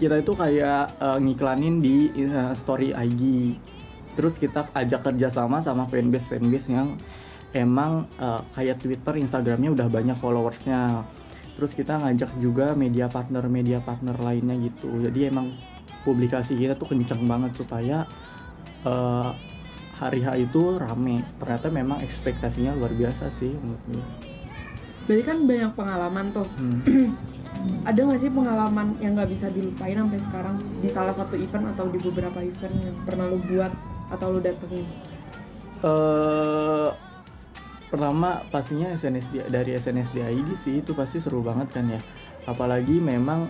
kita 0.00 0.18
itu 0.18 0.32
kayak 0.34 0.98
eh, 0.98 1.18
ngiklanin 1.20 1.84
di 1.84 2.10
eh, 2.16 2.50
story 2.56 2.96
IG. 2.96 3.54
Terus 4.18 4.34
kita 4.40 4.66
ajak 4.72 5.04
kerjasama 5.04 5.62
sama 5.62 5.86
fanbase 5.86 6.26
fanbase 6.26 6.74
yang 6.74 6.96
emang 7.54 8.08
eh, 8.18 8.40
kayak 8.56 8.80
Twitter, 8.82 9.14
Instagramnya 9.20 9.78
udah 9.78 9.86
banyak 9.86 10.16
followersnya. 10.18 11.04
Terus 11.58 11.74
kita 11.74 11.98
ngajak 11.98 12.38
juga 12.38 12.70
media 12.78 13.10
partner 13.10 13.42
media 13.50 13.82
partner 13.82 14.14
lainnya 14.14 14.54
gitu. 14.62 14.86
Jadi 15.02 15.26
emang 15.26 15.50
publikasi 16.06 16.54
kita 16.54 16.78
tuh 16.78 16.94
kenceng 16.94 17.26
banget 17.26 17.58
supaya 17.58 18.06
eh, 18.86 19.30
hari 19.98 20.22
H 20.22 20.38
itu 20.38 20.78
rame. 20.78 21.26
Ternyata 21.42 21.66
memang 21.74 21.98
ekspektasinya 21.98 22.78
luar 22.78 22.94
biasa 22.94 23.26
sih 23.34 23.50
menurut 23.50 23.82
gue. 23.90 24.06
berarti 25.08 25.24
kan 25.24 25.38
banyak 25.48 25.72
pengalaman 25.72 26.26
tuh 26.36 26.44
Hmm. 26.60 26.84
ada 27.88 27.96
gak 27.96 28.20
sih 28.20 28.28
pengalaman 28.30 28.92
yang 29.00 29.16
nggak 29.16 29.32
bisa 29.32 29.48
dilupain 29.50 29.96
sampai 29.96 30.20
sekarang 30.20 30.56
di 30.84 30.88
salah 30.92 31.16
satu 31.16 31.34
event 31.34 31.72
atau 31.74 31.88
di 31.88 31.98
beberapa 31.98 32.38
event 32.44 32.74
yang 32.84 32.94
pernah 33.02 33.24
lu 33.26 33.40
buat 33.48 33.72
atau 34.12 34.36
lu 34.36 34.38
datengin 34.44 34.84
eh 35.80 36.88
pertama 37.88 38.44
pastinya 38.52 38.92
SNSD 38.92 39.48
dari 39.48 39.72
SNSD 39.76 40.20
ID 40.20 40.48
sih 40.60 40.74
itu 40.84 40.92
pasti 40.92 41.18
seru 41.18 41.40
banget 41.40 41.72
kan 41.72 41.88
ya. 41.88 42.00
Apalagi 42.44 43.00
memang 43.00 43.48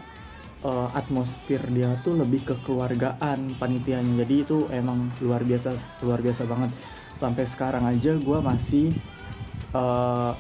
eh, 0.63 0.89
atmosfer 0.95 1.63
dia 1.71 1.99
tuh 2.07 2.19
lebih 2.19 2.47
kekeluargaan 2.47 3.59
panitianya. 3.59 4.25
Jadi 4.25 4.35
itu 4.47 4.67
emang 4.71 5.11
luar 5.23 5.43
biasa 5.43 5.75
luar 6.07 6.23
biasa 6.23 6.43
banget. 6.47 6.71
Sampai 7.19 7.45
sekarang 7.51 7.85
aja 7.87 8.15
gue 8.15 8.39
masih 8.39 8.95
eh, 9.75 10.33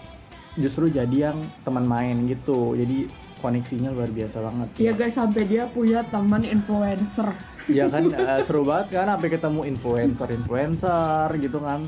justru 0.58 0.90
jadi 0.90 1.34
yang 1.34 1.38
teman 1.66 1.86
main 1.86 2.22
gitu. 2.30 2.78
Jadi 2.78 3.10
koneksinya 3.38 3.94
luar 3.94 4.10
biasa 4.10 4.42
banget 4.42 4.68
Iya 4.82 4.92
guys 4.98 5.14
sampai 5.14 5.46
dia 5.46 5.70
punya 5.70 6.02
teman 6.02 6.42
influencer. 6.42 7.30
ya 7.70 7.86
kan? 7.86 8.02
Eh, 8.18 8.40
seru 8.46 8.66
banget 8.66 8.98
kan 8.98 9.06
sampai 9.14 9.28
ketemu 9.30 9.60
influencer 9.66 10.28
influencer 10.34 11.28
gitu 11.38 11.58
kan. 11.62 11.86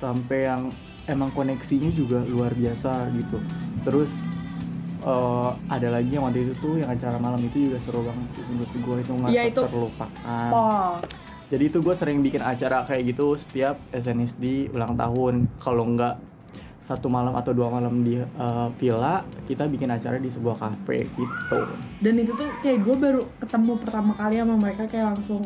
Sampai 0.00 0.48
yang 0.48 0.68
emang 1.06 1.30
koneksinya 1.30 1.90
juga 1.90 2.20
luar 2.22 2.52
biasa 2.52 3.08
gitu. 3.14 3.38
Terus 3.82 4.10
eh, 5.00 5.50
ada 5.66 5.88
lagi 5.88 6.10
yang 6.10 6.24
waktu 6.24 6.44
itu 6.44 6.54
tuh 6.58 6.74
yang 6.76 6.90
acara 6.90 7.16
malam 7.16 7.40
itu 7.40 7.68
juga 7.68 7.78
seru 7.80 8.04
banget 8.04 8.28
menurut 8.46 8.70
gue 8.70 8.96
itu 9.00 9.12
nggak 9.14 9.30
Iya, 9.30 9.42
itu. 9.46 9.62
terlupakan. 9.62 10.50
Oh, 10.52 10.92
jadi 11.48 11.64
itu 11.66 11.78
gue 11.80 11.94
sering 11.94 12.18
bikin 12.20 12.42
acara 12.42 12.84
kayak 12.84 13.02
gitu 13.08 13.34
setiap 13.36 13.80
SNSD 13.90 14.70
ulang 14.70 14.94
tahun. 14.94 15.48
Kalau 15.58 15.84
nggak 15.88 16.14
satu 16.80 17.06
malam 17.06 17.38
atau 17.38 17.54
dua 17.54 17.70
malam 17.70 18.02
di 18.02 18.18
eh, 18.18 18.68
villa 18.76 19.22
kita 19.46 19.64
bikin 19.64 19.88
acara 19.88 20.18
di 20.18 20.26
sebuah 20.26 20.58
cafe 20.58 21.06
gitu. 21.08 21.60
Dan 21.98 22.18
itu 22.18 22.34
tuh 22.34 22.50
kayak 22.60 22.82
gue 22.82 22.96
baru 22.98 23.22
ketemu 23.38 23.72
pertama 23.78 24.12
kali 24.12 24.36
sama 24.36 24.54
mereka 24.54 24.84
kayak 24.84 25.14
langsung 25.14 25.42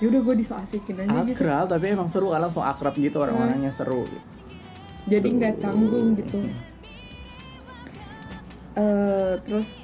ya 0.00 0.08
udah 0.08 0.20
gue 0.24 0.34
disasikin 0.34 0.96
aja 0.96 1.20
gitu. 1.22 1.36
akrab 1.36 1.68
tapi 1.68 1.92
emang 1.92 2.08
seru 2.08 2.32
kan 2.32 2.40
langsung 2.40 2.64
akrab 2.64 2.96
gitu 2.96 3.20
orang-orangnya 3.20 3.68
seru 3.68 4.08
Jadi 5.10 5.28
nggak 5.34 5.54
tanggung 5.58 6.14
gitu. 6.14 6.38
eh 8.70 9.34
terus 9.42 9.74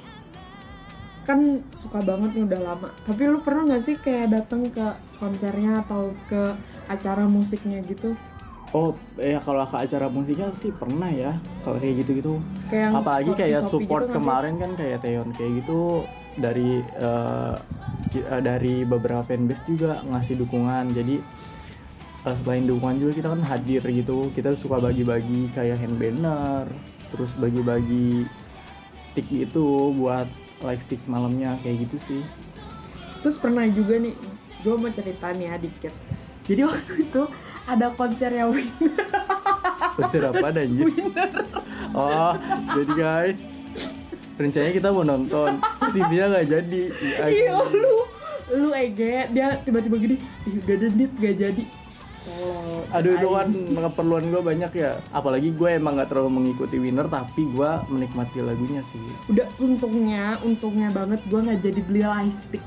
kan 1.27 1.59
suka 1.75 1.99
banget 1.99 2.39
nih 2.39 2.43
udah 2.47 2.61
lama. 2.63 2.87
Tapi 3.03 3.21
lu 3.27 3.43
pernah 3.43 3.67
nggak 3.67 3.83
sih 3.83 3.95
kayak 3.99 4.31
datang 4.31 4.71
ke 4.71 4.87
konsernya 5.19 5.83
atau 5.83 6.15
ke 6.31 6.55
acara 6.87 7.27
musiknya 7.27 7.83
gitu? 7.83 8.15
oh 8.75 8.91
ya 9.15 9.39
kalau 9.39 9.63
ke 9.63 9.79
acara 9.79 10.11
musiknya 10.11 10.51
sih 10.59 10.75
pernah 10.75 11.07
ya 11.07 11.39
kalau 11.63 11.79
kayak 11.79 12.03
gitu-gitu 12.03 12.35
Kayak 12.67 12.99
apalagi 12.99 13.31
Shopee- 13.31 13.39
kayak 13.39 13.61
Shopee 13.63 13.71
support 13.71 14.03
gitu 14.03 14.13
kemarin 14.19 14.53
kan 14.59 14.71
kayak 14.75 14.97
Teon 14.99 15.29
kayak 15.31 15.51
gitu 15.63 15.79
dari 16.35 16.83
eh, 16.83 17.55
dari 18.43 18.83
beberapa 18.83 19.23
fanbase 19.23 19.63
juga 19.63 20.03
ngasih 20.03 20.35
dukungan 20.43 20.91
jadi 20.91 21.15
eh, 22.27 22.35
selain 22.43 22.67
dukungan 22.67 22.99
juga 22.99 23.11
kita 23.23 23.27
kan 23.31 23.41
hadir 23.47 23.81
gitu 23.87 24.27
kita 24.35 24.53
suka 24.59 24.83
bagi-bagi 24.83 25.47
kayak 25.55 25.79
hand 25.79 25.95
banner 25.95 26.67
terus 27.15 27.31
bagi-bagi 27.39 28.27
stick 28.93 29.27
gitu 29.31 29.95
buat 29.95 30.27
like 30.61 30.83
stick 30.83 30.99
malamnya 31.07 31.55
kayak 31.63 31.87
gitu 31.87 31.97
sih 32.03 32.23
Terus 33.27 33.43
pernah 33.43 33.65
juga 33.67 33.97
nih, 33.97 34.13
gue 34.63 34.75
mau 34.77 34.87
cerita 34.93 35.33
nih 35.33 35.51
ya 35.51 35.55
dikit. 35.57 35.93
Jadi 36.47 36.61
waktu 36.63 36.93
itu 37.03 37.21
ada 37.67 37.91
konser 37.91 38.31
yang 38.31 38.55
Konser 39.99 40.31
apa 40.31 40.47
anjir? 40.53 40.87
Oh, 41.97 42.31
jadi 42.77 42.93
guys 42.93 43.57
Rencananya 44.37 44.73
kita 44.75 44.89
mau 44.93 45.01
nonton 45.01 45.57
Terus 45.59 45.95
intinya 45.97 46.37
gak 46.37 46.47
jadi 46.51 46.81
Iya 47.25 47.57
lu, 47.73 47.95
lu 48.53 48.69
Ege, 48.75 49.27
dia 49.33 49.57
tiba-tiba 49.65 49.95
gini, 49.97 50.15
gak 50.67 50.77
ada 50.77 50.87
gak 51.17 51.35
jadi. 51.41 51.63
Aduh 52.97 53.11
itu 53.13 53.27
kan 53.27 53.47
keperluan 53.87 54.25
gue 54.27 54.41
banyak 54.41 54.71
ya 54.73 54.91
Apalagi 55.09 55.49
gue 55.51 55.69
emang 55.71 55.95
gak 55.95 56.09
terlalu 56.09 56.31
mengikuti 56.33 56.77
winner 56.77 57.05
Tapi 57.05 57.45
gue 57.45 57.69
menikmati 57.87 58.39
lagunya 58.39 58.81
sih 58.87 58.99
udah 59.27 59.47
untungnya, 59.57 60.25
untungnya 60.41 60.89
banget 60.89 61.21
gue 61.23 61.39
nggak 61.39 61.59
jadi 61.61 61.79
beli 61.81 62.01
lightstick. 62.01 62.63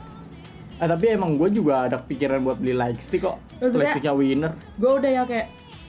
ah, 0.76 0.86
Tapi 0.86 1.04
emang 1.10 1.34
gue 1.34 1.48
juga 1.50 1.84
ada 1.84 1.98
pikiran 1.98 2.40
buat 2.40 2.56
beli 2.56 2.72
light 2.72 2.98
stick 2.98 3.20
kok 3.20 3.36
Maksudnya- 3.56 3.76
Light 3.76 3.92
sticknya 3.92 4.14
winner 4.14 4.52
Gue 4.74 4.90
udah 4.96 5.10
ya 5.10 5.22
kayak, 5.24 5.46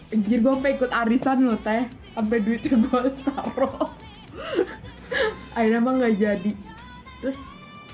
anjir 0.10 0.40
gue 0.40 0.52
sampai 0.52 0.72
ikut 0.74 0.92
arisan 0.92 1.38
lo 1.42 1.56
teh, 1.56 1.84
sampai 2.12 2.38
duitnya 2.38 2.76
gue 2.78 3.02
taruh. 3.22 3.88
Akhirnya 5.56 5.78
emang 5.78 5.96
nggak 5.98 6.16
jadi. 6.16 6.52
Terus 7.20 7.38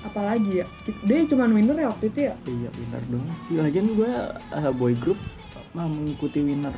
apalagi 0.00 0.50
ya? 0.56 0.66
Dia 1.02 1.26
cuman 1.26 1.50
winner 1.52 1.76
ya 1.76 1.86
waktu 1.88 2.06
itu 2.08 2.20
ya. 2.24 2.34
Iya 2.42 2.68
winner 2.72 3.02
dong 3.06 3.24
sih 3.44 3.54
Lagian 3.56 3.86
gue 3.92 4.12
uh, 4.50 4.72
boy 4.72 4.94
group 4.94 5.18
mengikuti 5.86 6.42
winner 6.42 6.74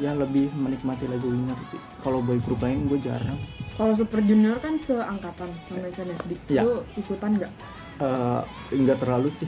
Ya 0.00 0.16
lebih 0.18 0.50
menikmati 0.56 1.06
lagu 1.06 1.30
winner 1.30 1.58
sih 1.70 1.78
Kalau 2.02 2.18
boy 2.24 2.42
group 2.42 2.58
lain 2.64 2.90
gue 2.90 2.98
jarang 2.98 3.38
Kalau 3.78 3.94
Super 3.94 4.20
Junior 4.24 4.58
kan 4.60 4.76
seangkatan 4.76 5.48
sama 5.64 5.88
SNSD. 5.88 6.30
Iya. 6.52 6.60
Lu 6.66 6.84
ikutan 6.98 7.40
nggak? 7.40 7.52
Eh, 8.02 8.40
nggak 8.72 8.98
terlalu 9.04 9.28
sih 9.36 9.46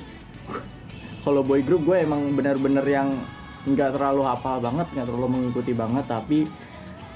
kalau 1.24 1.40
boy 1.42 1.64
group 1.64 1.88
gue 1.88 2.04
emang 2.04 2.36
bener-bener 2.36 2.84
yang 2.84 3.08
nggak 3.64 3.96
terlalu 3.96 4.22
hafal 4.28 4.60
banget 4.60 4.86
nggak 4.92 5.06
terlalu 5.08 5.28
mengikuti 5.40 5.72
banget 5.72 6.04
tapi 6.04 6.44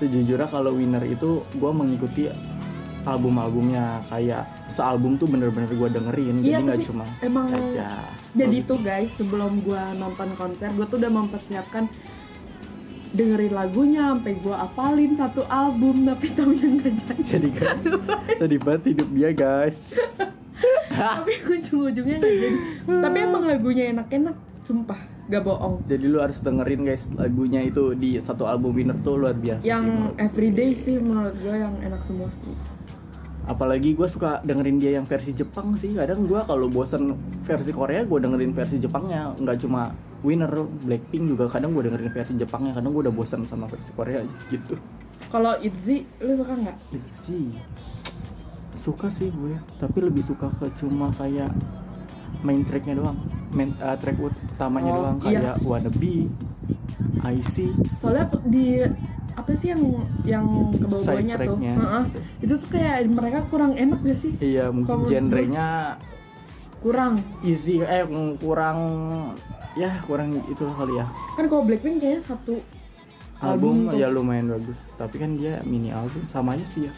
sejujurnya 0.01 0.49
kalau 0.49 0.73
winner 0.75 1.05
itu 1.05 1.45
gue 1.45 1.71
mengikuti 1.71 2.33
album-albumnya 3.05 4.03
kayak 4.11 4.43
sealbum 4.67 5.15
tuh 5.19 5.31
bener-bener 5.31 5.71
gue 5.71 5.89
dengerin 5.91 6.35
Iya, 6.41 6.59
jadi 6.59 6.63
nggak 6.65 6.81
cuma 6.87 7.05
emang 7.21 7.47
aja 7.51 7.89
Jadi 8.37 8.57
itu 8.63 8.75
guys, 8.79 9.11
sebelum 9.19 9.65
gua 9.67 9.97
nonton 9.99 10.31
konser, 10.39 10.71
gua 10.77 10.87
tuh 10.87 11.01
udah 11.01 11.11
mempersiapkan 11.11 11.91
dengerin 13.09 13.57
lagunya 13.57 14.13
sampai 14.13 14.37
gua 14.37 14.69
apalin 14.69 15.17
satu 15.17 15.43
album 15.49 16.05
tapi 16.05 16.29
taunya 16.37 16.69
nggak 16.69 16.93
jadi. 16.93 17.21
jadi 17.25 17.49
kan 17.57 17.77
sedih 18.37 18.61
banget 18.61 18.83
hidup 18.93 19.09
dia 19.17 19.31
guys 19.33 19.79
tapi 20.93 21.33
ujung-ujungnya 21.41 22.17
nggak 22.21 22.37
jadi. 22.37 22.59
tapi 23.01 23.17
emang 23.23 23.43
lagunya 23.49 23.85
enak-enak, 23.97 24.37
sumpah, 24.69 25.01
gak 25.33 25.41
bohong. 25.41 25.81
jadi 25.89 26.05
lu 26.05 26.19
harus 26.21 26.45
dengerin 26.45 26.85
guys 26.85 27.09
lagunya 27.17 27.65
itu 27.65 27.97
di 27.97 28.21
satu 28.21 28.45
album 28.45 28.77
winner 28.77 28.99
tuh 29.01 29.17
luar 29.17 29.33
biasa 29.33 29.65
sih 29.65 29.73
Yang 29.73 29.85
gue. 29.89 30.13
everyday 30.21 30.71
sih 30.77 30.97
menurut 31.01 31.33
gua 31.41 31.57
yang 31.57 31.75
enak 31.81 32.05
semua. 32.05 32.29
Apalagi 33.49 33.97
gue 33.97 34.05
suka 34.05 34.45
dengerin 34.45 34.77
dia 34.77 34.95
yang 34.95 35.09
versi 35.09 35.33
Jepang 35.33 35.73
sih. 35.75 35.97
Kadang 35.97 36.29
gue 36.29 36.41
kalau 36.45 36.69
bosen 36.69 37.17
versi 37.43 37.73
Korea 37.73 38.05
gue 38.05 38.19
dengerin 38.21 38.53
versi 38.53 38.77
Jepangnya. 38.77 39.33
Nggak 39.35 39.57
cuma 39.65 39.91
Winner 40.21 40.51
Blackpink 40.85 41.25
juga 41.27 41.49
kadang 41.49 41.73
gue 41.73 41.89
dengerin 41.89 42.13
versi 42.13 42.37
Jepangnya. 42.37 42.77
Kadang 42.77 42.93
gue 42.93 43.03
udah 43.09 43.15
bosen 43.15 43.43
sama 43.43 43.65
versi 43.65 43.91
Korea 43.91 44.21
gitu. 44.53 44.77
Kalau 45.29 45.57
Itzy, 45.59 46.07
lu 46.23 46.37
suka 46.37 46.55
nggak? 46.55 46.77
sih 47.25 47.53
suka 48.79 49.09
sih 49.11 49.29
gue. 49.29 49.57
Tapi 49.77 49.99
lebih 50.01 50.23
suka 50.23 50.49
ke 50.49 50.69
cuma 50.79 51.11
kayak 51.11 51.51
main 52.41 52.63
tracknya 52.63 52.95
doang. 52.95 53.19
Main 53.51 53.73
uh, 53.81 53.97
track 53.97 54.17
utamanya 54.21 54.93
Oh, 54.93 54.99
doang. 55.03 55.17
iya. 55.27 55.41
kayak 55.41 55.57
Wannabe 55.65 56.29
IC 57.19 57.57
Soalnya 57.99 58.25
di 58.47 58.85
apa 59.39 59.51
sih 59.55 59.71
yang 59.71 59.83
yang 60.27 60.45
ke 60.75 60.87
Side 60.99 61.31
tuh? 61.39 61.59
Heeh. 61.59 62.05
Itu 62.43 62.55
tuh 62.59 62.69
kayak 62.75 63.07
mereka 63.07 63.39
kurang 63.47 63.73
enak 63.75 64.03
gak 64.03 64.19
sih? 64.19 64.33
iya 64.39 64.69
mungkin 64.69 65.07
genrenya 65.07 65.95
Kurang. 66.79 67.19
easy 67.43 67.83
eh 67.83 68.07
kurang 68.39 68.79
ya 69.75 69.99
kurang 70.03 70.31
itu 70.47 70.63
kali 70.63 70.95
ya 70.95 71.07
kan 71.35 71.47
kalau 71.47 71.63
Blackpink 71.63 71.99
kayaknya 71.99 72.23
satu 72.23 72.59
album, 73.39 73.91
tuh. 73.91 73.99
ya 73.99 74.07
lumayan 74.07 74.51
bagus 74.51 74.79
tapi 74.95 75.19
kan 75.19 75.35
dia 75.35 75.59
mini 75.63 75.91
album 75.91 76.23
sama 76.27 76.55
aja 76.55 76.63
sih 76.63 76.87
ya 76.87 76.93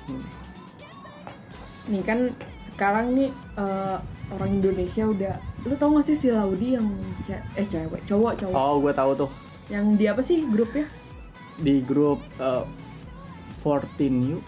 nih 1.89 2.03
kan 2.05 2.29
sekarang 2.69 3.13
nih 3.13 3.29
eh, 3.57 3.97
orang 4.31 4.51
Indonesia 4.53 5.05
udah 5.05 5.35
lu 5.65 5.75
tau 5.77 5.93
gak 5.93 6.07
sih 6.07 6.17
si 6.17 6.29
Laudi 6.29 6.77
yang 6.77 6.89
ce- 7.25 7.45
eh 7.57 7.67
cewek 7.67 8.05
cowok 8.05 8.33
cowok 8.37 8.57
oh 8.57 8.75
gue 8.81 8.93
tahu 8.93 9.13
tuh 9.17 9.31
yang 9.69 9.97
di 9.97 10.05
apa 10.05 10.21
sih 10.21 10.45
grupnya 10.45 10.87
di 11.59 11.83
grup 11.83 12.23
uh, 12.39 12.63
14 13.65 14.37
U. 14.37 14.39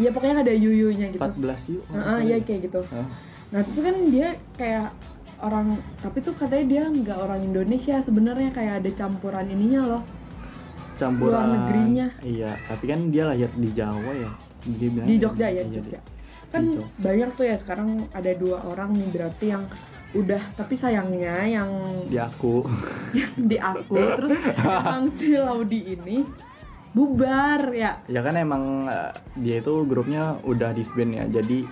Iya 0.00 0.10
pokoknya 0.14 0.46
ada 0.46 0.54
yuyunya 0.54 1.12
gitu. 1.12 1.20
14 1.20 1.74
U 1.76 1.78
Heeh, 1.92 2.18
iya 2.30 2.36
kayak 2.40 2.60
gitu. 2.70 2.80
Hah? 2.94 3.08
nah 3.50 3.66
terus 3.66 3.82
kan 3.82 3.96
dia 4.14 4.38
kayak 4.54 4.94
orang 5.42 5.74
tapi 5.98 6.22
tuh 6.22 6.38
katanya 6.38 6.66
dia 6.70 6.82
nggak 6.86 7.18
orang 7.18 7.42
Indonesia 7.42 7.98
sebenarnya 7.98 8.54
kayak 8.54 8.84
ada 8.84 8.90
campuran 8.94 9.46
ininya 9.50 9.82
loh. 9.98 10.02
Campuran 10.94 11.32
luar 11.32 11.46
negerinya. 11.58 12.06
iya 12.22 12.54
tapi 12.68 12.84
kan 12.92 13.10
dia 13.10 13.24
lahir 13.26 13.50
di 13.56 13.70
Jawa 13.74 14.12
ya? 14.14 14.30
Dia 14.68 14.88
di 15.08 15.14
Jogja 15.16 15.48
ya 15.48 15.64
Jogja 15.64 16.00
kan 16.50 16.66
Jogja. 16.66 16.86
banyak 16.98 17.30
tuh 17.38 17.46
ya 17.46 17.56
sekarang 17.62 18.10
ada 18.10 18.30
dua 18.34 18.58
orang 18.66 18.90
nih 18.92 19.08
berarti 19.14 19.46
yang 19.54 19.64
udah 20.10 20.42
tapi 20.58 20.74
sayangnya 20.74 21.46
yang 21.46 21.70
di 22.10 22.18
aku. 22.18 22.66
Di 23.50 23.58
aku 23.58 23.94
terus 23.94 24.30
emang 24.58 25.10
si 25.10 25.34
Laudi 25.34 25.94
ini 25.94 26.22
bubar 26.90 27.70
ya. 27.70 28.02
Ya 28.10 28.20
kan 28.22 28.34
emang 28.34 28.90
uh, 28.90 29.14
dia 29.38 29.62
itu 29.62 29.86
grupnya 29.86 30.38
udah 30.42 30.74
disband 30.74 31.14
ya 31.14 31.24
jadi 31.30 31.66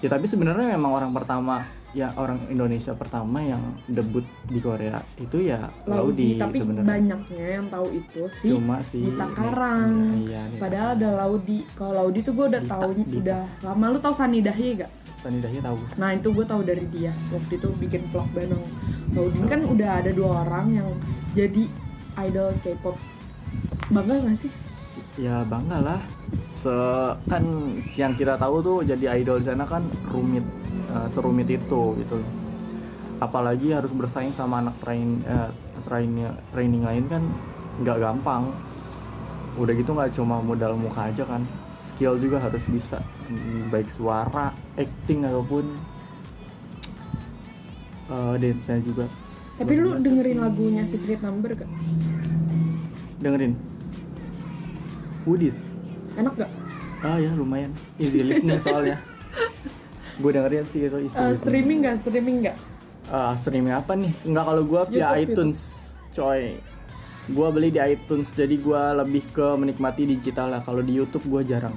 ya 0.00 0.08
tapi 0.08 0.24
sebenarnya 0.24 0.76
memang 0.76 0.96
orang 0.96 1.12
pertama 1.12 1.64
ya 1.90 2.14
orang 2.14 2.38
Indonesia 2.46 2.94
pertama 2.94 3.42
yang 3.42 3.58
debut 3.90 4.22
di 4.46 4.62
Korea 4.62 5.02
itu 5.18 5.42
ya 5.42 5.66
Laudi, 5.90 6.38
Laudi 6.38 6.38
tapi 6.38 6.56
sebenarnya. 6.62 6.86
banyaknya 6.86 7.46
yang 7.58 7.66
tahu 7.66 7.86
itu 7.90 8.22
sih 8.38 8.50
cuma 8.54 8.78
sih 8.86 9.02
Dita 9.10 9.26
Karang. 9.34 10.22
Iya, 10.22 10.42
Dita 10.54 10.60
padahal 10.62 10.88
ada 10.94 11.08
Laudi. 11.26 11.58
Kalau 11.74 11.92
Laudi 11.98 12.20
tuh 12.22 12.32
gue 12.38 12.46
udah 12.46 12.62
tahu 12.62 12.90
udah 12.94 13.42
lama. 13.66 13.84
Lu 13.90 13.98
tau 13.98 14.14
Sani 14.14 14.38
Dahye 14.38 14.78
gak 14.78 14.90
Sani 15.20 15.38
Dahya 15.44 15.60
tahu. 15.60 15.76
Nah 16.00 16.10
itu 16.16 16.28
gue 16.32 16.44
tahu 16.48 16.60
dari 16.64 16.84
dia. 16.88 17.12
Waktu 17.28 17.60
itu 17.60 17.68
bikin 17.76 18.02
vlog 18.08 18.28
bareng 18.32 18.64
Laudi 19.12 19.40
kan 19.44 19.60
udah 19.66 19.90
ada 20.00 20.10
dua 20.14 20.46
orang 20.46 20.66
yang 20.80 20.88
jadi 21.36 21.68
idol 22.24 22.50
K-pop. 22.64 22.96
Bangga 23.90 24.16
gak 24.22 24.38
sih? 24.38 24.52
Ya 25.20 25.44
bangga 25.44 25.78
lah. 25.82 26.00
Se 26.64 26.74
kan 27.28 27.44
yang 27.96 28.16
kita 28.16 28.40
tahu 28.40 28.64
tuh 28.64 28.78
jadi 28.86 29.20
idol 29.20 29.44
di 29.44 29.46
sana 29.50 29.68
kan 29.68 29.84
rumit 30.08 30.46
eh, 30.88 31.06
serumit 31.12 31.48
itu 31.50 31.82
gitu. 32.00 32.16
Apalagi 33.20 33.76
harus 33.76 33.92
bersaing 33.92 34.32
sama 34.32 34.64
anak 34.64 34.76
train 34.80 35.20
eh, 35.28 35.50
train 35.84 36.10
training 36.54 36.82
lain 36.86 37.04
kan 37.10 37.22
nggak 37.84 37.98
gampang. 38.00 38.48
Udah 39.58 39.74
gitu 39.76 39.90
nggak 39.92 40.14
cuma 40.16 40.40
modal 40.40 40.78
muka 40.78 41.10
aja 41.10 41.26
kan 41.26 41.44
skill 42.00 42.16
juga 42.16 42.40
harus 42.40 42.64
bisa. 42.64 42.96
Hmm, 43.28 43.68
baik 43.68 43.92
suara 43.92 44.56
acting 44.80 45.20
ataupun 45.20 45.68
eh 48.08 48.34
dance 48.40 48.72
juga. 48.80 49.04
Tapi 49.60 49.76
lu 49.76 49.92
dengerin 50.00 50.40
lagunya 50.40 50.88
Secret 50.88 51.20
Number 51.20 51.52
gak? 51.52 51.68
Dengerin. 53.20 53.52
Woodies. 55.28 55.60
Enak 56.16 56.40
gak? 56.40 56.50
Ah 57.04 57.20
ya 57.20 57.36
lumayan. 57.36 57.68
Easy 58.00 58.24
listening 58.32 58.64
soalnya. 58.64 58.96
Gue 60.16 60.32
dengerin 60.32 60.64
sih 60.72 60.88
itu 60.88 60.96
easy 61.04 61.12
listening. 61.12 61.36
streaming 61.36 61.78
gak? 61.84 61.94
Streaming 62.00 62.36
gak? 62.48 62.56
Ah, 63.12 63.36
streaming 63.36 63.76
apa 63.76 63.92
nih? 63.92 64.12
Nggak 64.24 64.44
kalau 64.48 64.62
gue 64.64 64.82
via 64.96 65.20
YouTube, 65.20 65.20
iTunes 65.36 65.76
coy. 66.16 66.56
Gue 67.28 67.48
beli 67.52 67.68
di 67.68 67.80
iTunes 67.84 68.32
jadi 68.32 68.56
gue 68.56 68.82
lebih 69.04 69.22
ke 69.36 69.52
menikmati 69.60 70.08
digital 70.08 70.48
lah 70.48 70.64
kalau 70.64 70.80
di 70.80 70.96
YouTube 70.96 71.28
gue 71.28 71.44
jarang 71.44 71.76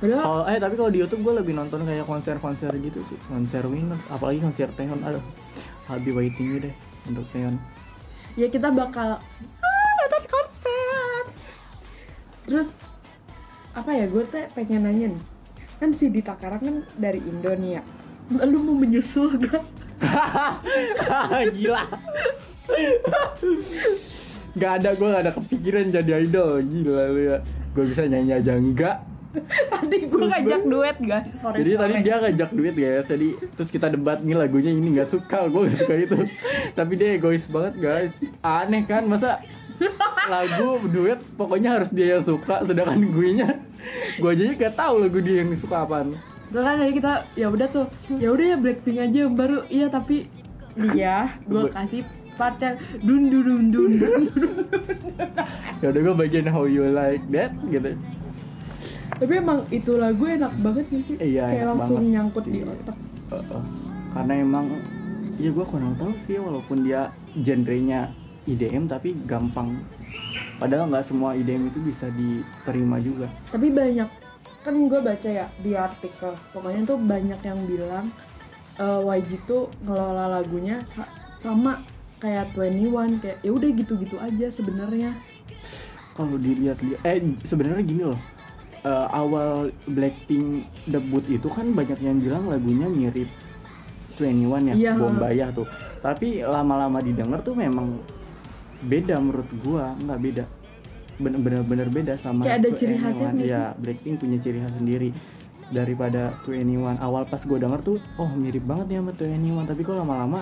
padahal 0.00 0.22
kalau 0.24 0.44
eh 0.48 0.58
tapi 0.58 0.74
kalau 0.80 0.90
di 0.90 0.98
YouTube 1.04 1.22
gue 1.28 1.34
lebih 1.44 1.52
nonton 1.52 1.84
kayak 1.84 2.08
konser-konser 2.08 2.72
gitu 2.80 3.04
sih. 3.04 3.18
Konser 3.28 3.62
Winner 3.68 4.00
apalagi 4.08 4.40
konser 4.40 4.72
Taeyeon 4.72 5.00
aduh 5.04 5.24
be 6.00 6.10
waiting 6.16 6.56
deh 6.56 6.74
untuk 7.04 7.28
Taeyeon 7.30 7.60
ya 8.38 8.46
kita 8.48 8.72
bakal 8.72 9.20
ah, 9.20 9.90
nonton 10.00 10.24
konser 10.24 11.22
terus 12.48 12.68
apa 13.70 13.90
ya 13.94 14.04
gue 14.10 14.24
teh 14.26 14.44
pengen 14.56 14.82
nanya 14.88 15.06
nih. 15.14 15.22
Kan 15.80 15.96
si 15.96 16.12
Dita 16.12 16.36
Karang 16.36 16.60
kan 16.60 16.76
dari 16.98 17.22
Indo 17.22 17.48
nih 17.54 17.80
ya. 17.80 17.82
Lu 18.44 18.60
mau 18.60 18.76
menyusul 18.76 19.40
gak? 19.40 19.64
gila. 21.56 21.82
Gak 24.58 24.72
ada, 24.82 24.90
gue 24.92 25.08
gak 25.08 25.22
ada 25.24 25.32
kepikiran 25.32 25.88
jadi 25.88 26.12
idol. 26.20 26.60
Gila 26.60 27.04
lu 27.14 27.20
ya. 27.32 27.38
Gue 27.72 27.84
bisa 27.88 28.04
nyanyi 28.04 28.36
aja 28.36 28.52
enggak 28.58 29.09
tadi 29.72 29.96
gue 30.10 30.24
ngajak 30.26 30.62
duet 30.66 30.96
guys. 30.98 31.30
Sore 31.38 31.56
Jadi 31.62 31.72
tadi 31.78 31.94
dia 32.02 32.16
ngajak 32.18 32.50
duit 32.50 32.74
guys. 32.74 33.06
Jadi 33.06 33.28
terus 33.54 33.70
kita 33.70 33.86
debat 33.86 34.18
nih 34.18 34.34
lagunya 34.34 34.74
ini 34.74 34.98
gak 34.98 35.10
suka 35.10 35.46
Gue 35.46 35.70
gak 35.70 35.86
suka 35.86 35.94
itu. 35.94 36.18
Tapi 36.78 36.92
dia 36.98 37.08
egois 37.14 37.46
banget 37.46 37.74
guys. 37.78 38.12
Aneh 38.42 38.82
kan 38.84 39.06
masa 39.06 39.38
lagu 40.28 40.76
duet 40.92 41.22
pokoknya 41.38 41.80
harus 41.80 41.88
dia 41.88 42.18
yang 42.18 42.24
suka 42.26 42.60
sedangkan 42.68 43.00
gue 43.00 43.28
nya 43.32 43.48
gue 44.20 44.28
aja 44.28 44.42
gak 44.52 44.74
tahu 44.76 44.94
lagu 45.06 45.18
dia 45.22 45.46
yang 45.46 45.50
suka 45.54 45.86
apaan. 45.86 46.12
Terus 46.50 46.64
kan 46.66 46.76
tadi 46.82 46.92
kita 46.98 47.12
ya 47.38 47.46
udah 47.48 47.68
tuh. 47.70 47.86
Ya 48.18 48.28
udah 48.34 48.46
ya 48.54 48.56
Blackpink 48.58 48.98
aja 48.98 49.18
yang 49.30 49.34
baru. 49.38 49.62
Iya 49.70 49.86
tapi 49.88 50.26
dia 50.74 51.38
gue 51.46 51.64
Gue- 51.66 51.70
kasih 51.70 52.02
part 52.34 52.56
yang 52.58 52.76
dun 53.04 53.22
dun 53.28 53.42
dun 53.44 53.64
dun 53.68 53.92
dun. 54.00 54.22
ya 55.80 55.86
udah 55.92 56.00
gue 56.00 56.14
bagian 56.16 56.46
how 56.48 56.64
you 56.64 56.88
like 56.88 57.20
that 57.30 57.52
gitu 57.68 57.94
tapi 59.20 59.32
emang 59.36 59.68
itu 59.68 59.92
lagu 59.94 60.24
enak 60.24 60.52
banget 60.58 60.84
gak 60.88 61.02
sih? 61.04 61.16
Iya, 61.20 61.44
kayak 61.46 61.66
langsung 61.68 62.00
banget. 62.00 62.12
nyangkut 62.16 62.44
di 62.48 62.60
otak. 62.64 62.96
Uh-uh. 63.30 63.62
karena 64.10 64.42
emang 64.42 64.66
ya 65.38 65.54
gue 65.54 65.62
kurang 65.62 65.94
tahu 65.94 66.10
sih 66.26 66.34
walaupun 66.34 66.82
dia 66.82 67.14
genrenya 67.36 68.10
IDM 68.42 68.90
tapi 68.90 69.14
gampang. 69.22 69.78
Padahal 70.58 70.90
nggak 70.90 71.06
semua 71.06 71.38
IDM 71.38 71.70
itu 71.70 71.78
bisa 71.78 72.10
diterima 72.10 72.98
juga. 72.98 73.30
Tapi 73.54 73.70
banyak 73.70 74.08
kan 74.60 74.74
gue 74.74 75.00
baca 75.00 75.28
ya 75.30 75.46
di 75.62 75.78
artikel. 75.78 76.34
Pokoknya 76.50 76.82
tuh 76.82 76.98
banyak 76.98 77.38
yang 77.38 77.60
bilang 77.70 78.06
eh, 78.76 79.00
YG 79.14 79.46
tuh 79.46 79.70
ngelola 79.84 80.40
lagunya 80.40 80.82
sa- 80.90 81.12
sama 81.38 81.86
kayak 82.18 82.50
21 82.52 83.22
kayak 83.22 83.38
ya 83.40 83.50
udah 83.54 83.70
gitu-gitu 83.70 84.16
aja 84.18 84.46
sebenarnya. 84.50 85.14
Kalau 86.12 86.34
dilihat-lihat 86.34 87.00
eh 87.06 87.16
sebenarnya 87.46 87.84
gini 87.86 88.02
loh 88.04 88.18
Eh, 88.80 89.06
awal 89.12 89.68
Blackpink 89.84 90.64
debut 90.88 91.20
itu 91.28 91.52
kan 91.52 91.68
banyak 91.76 92.00
yang 92.00 92.16
bilang 92.16 92.48
lagunya 92.48 92.88
mirip 92.88 93.28
21 94.16 94.72
ya 94.72 94.72
Iya. 94.72 94.92
Bombayah 94.96 95.48
tuh. 95.52 95.68
Tapi 96.00 96.40
lama-lama 96.40 97.04
didengar 97.04 97.44
tuh 97.44 97.52
memang 97.52 98.00
beda 98.80 99.20
menurut 99.20 99.44
gua 99.60 99.92
nggak 100.00 100.20
beda. 100.24 100.44
Bener-bener 101.20 101.60
bener 101.60 101.88
beda 101.92 102.16
sama 102.16 102.48
Kayak 102.48 102.56
ada 102.56 102.68
ciri 102.72 102.96
2NE1. 102.96 103.04
khasnya 103.04 103.30
ya 103.44 103.62
Blackpink 103.76 104.16
punya 104.16 104.38
ciri 104.40 104.58
khas 104.64 104.72
sendiri 104.72 105.12
daripada 105.68 106.32
21 106.48 106.96
awal 106.98 107.28
pas 107.28 107.38
gue 107.38 107.54
denger 107.54 107.80
tuh 107.84 107.96
oh 108.16 108.32
mirip 108.34 108.64
banget 108.64 108.96
ya 108.96 109.04
sama 109.04 109.12
21 109.12 109.68
tapi 109.68 109.80
kok 109.84 109.94
lama-lama 109.94 110.40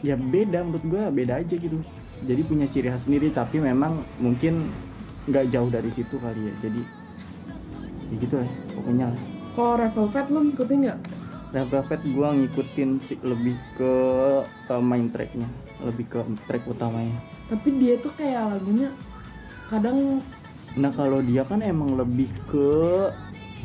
ya 0.00 0.16
beda 0.16 0.64
menurut 0.64 0.84
gua 0.88 1.12
beda 1.12 1.44
aja 1.44 1.52
gitu. 1.52 1.76
Jadi 2.24 2.40
punya 2.40 2.64
ciri 2.72 2.88
khas 2.88 3.04
sendiri 3.04 3.28
tapi 3.28 3.60
memang 3.60 4.00
mungkin 4.16 4.64
nggak 5.26 5.44
jauh 5.50 5.70
dari 5.70 5.90
situ 5.92 6.16
kali 6.18 6.40
ya. 6.50 6.54
Jadi 6.62 6.82
ya 8.06 8.14
gitu 8.22 8.34
lah 8.38 8.50
pokoknya 8.74 9.06
lah. 9.10 9.20
Kalau 9.56 9.74
Red 9.80 9.92
Velvet 9.96 10.26
lo 10.30 10.38
ngikutin 10.46 10.78
nggak? 10.86 10.98
Red 11.54 11.68
Velvet 11.70 12.00
gua 12.14 12.28
ngikutin 12.36 12.90
sih 13.02 13.18
lebih 13.22 13.56
ke, 13.74 13.94
ke 14.68 14.74
main 14.78 15.06
tracknya. 15.10 15.48
Lebih 15.82 16.04
ke 16.08 16.18
track 16.46 16.64
utamanya. 16.70 17.16
Tapi 17.50 17.68
dia 17.78 17.94
tuh 17.98 18.12
kayak 18.14 18.58
lagunya 18.58 18.90
kadang 19.66 20.22
nah 20.76 20.92
kalau 20.92 21.24
dia 21.24 21.40
kan 21.42 21.64
emang 21.64 21.96
lebih 21.96 22.28
ke 22.52 22.68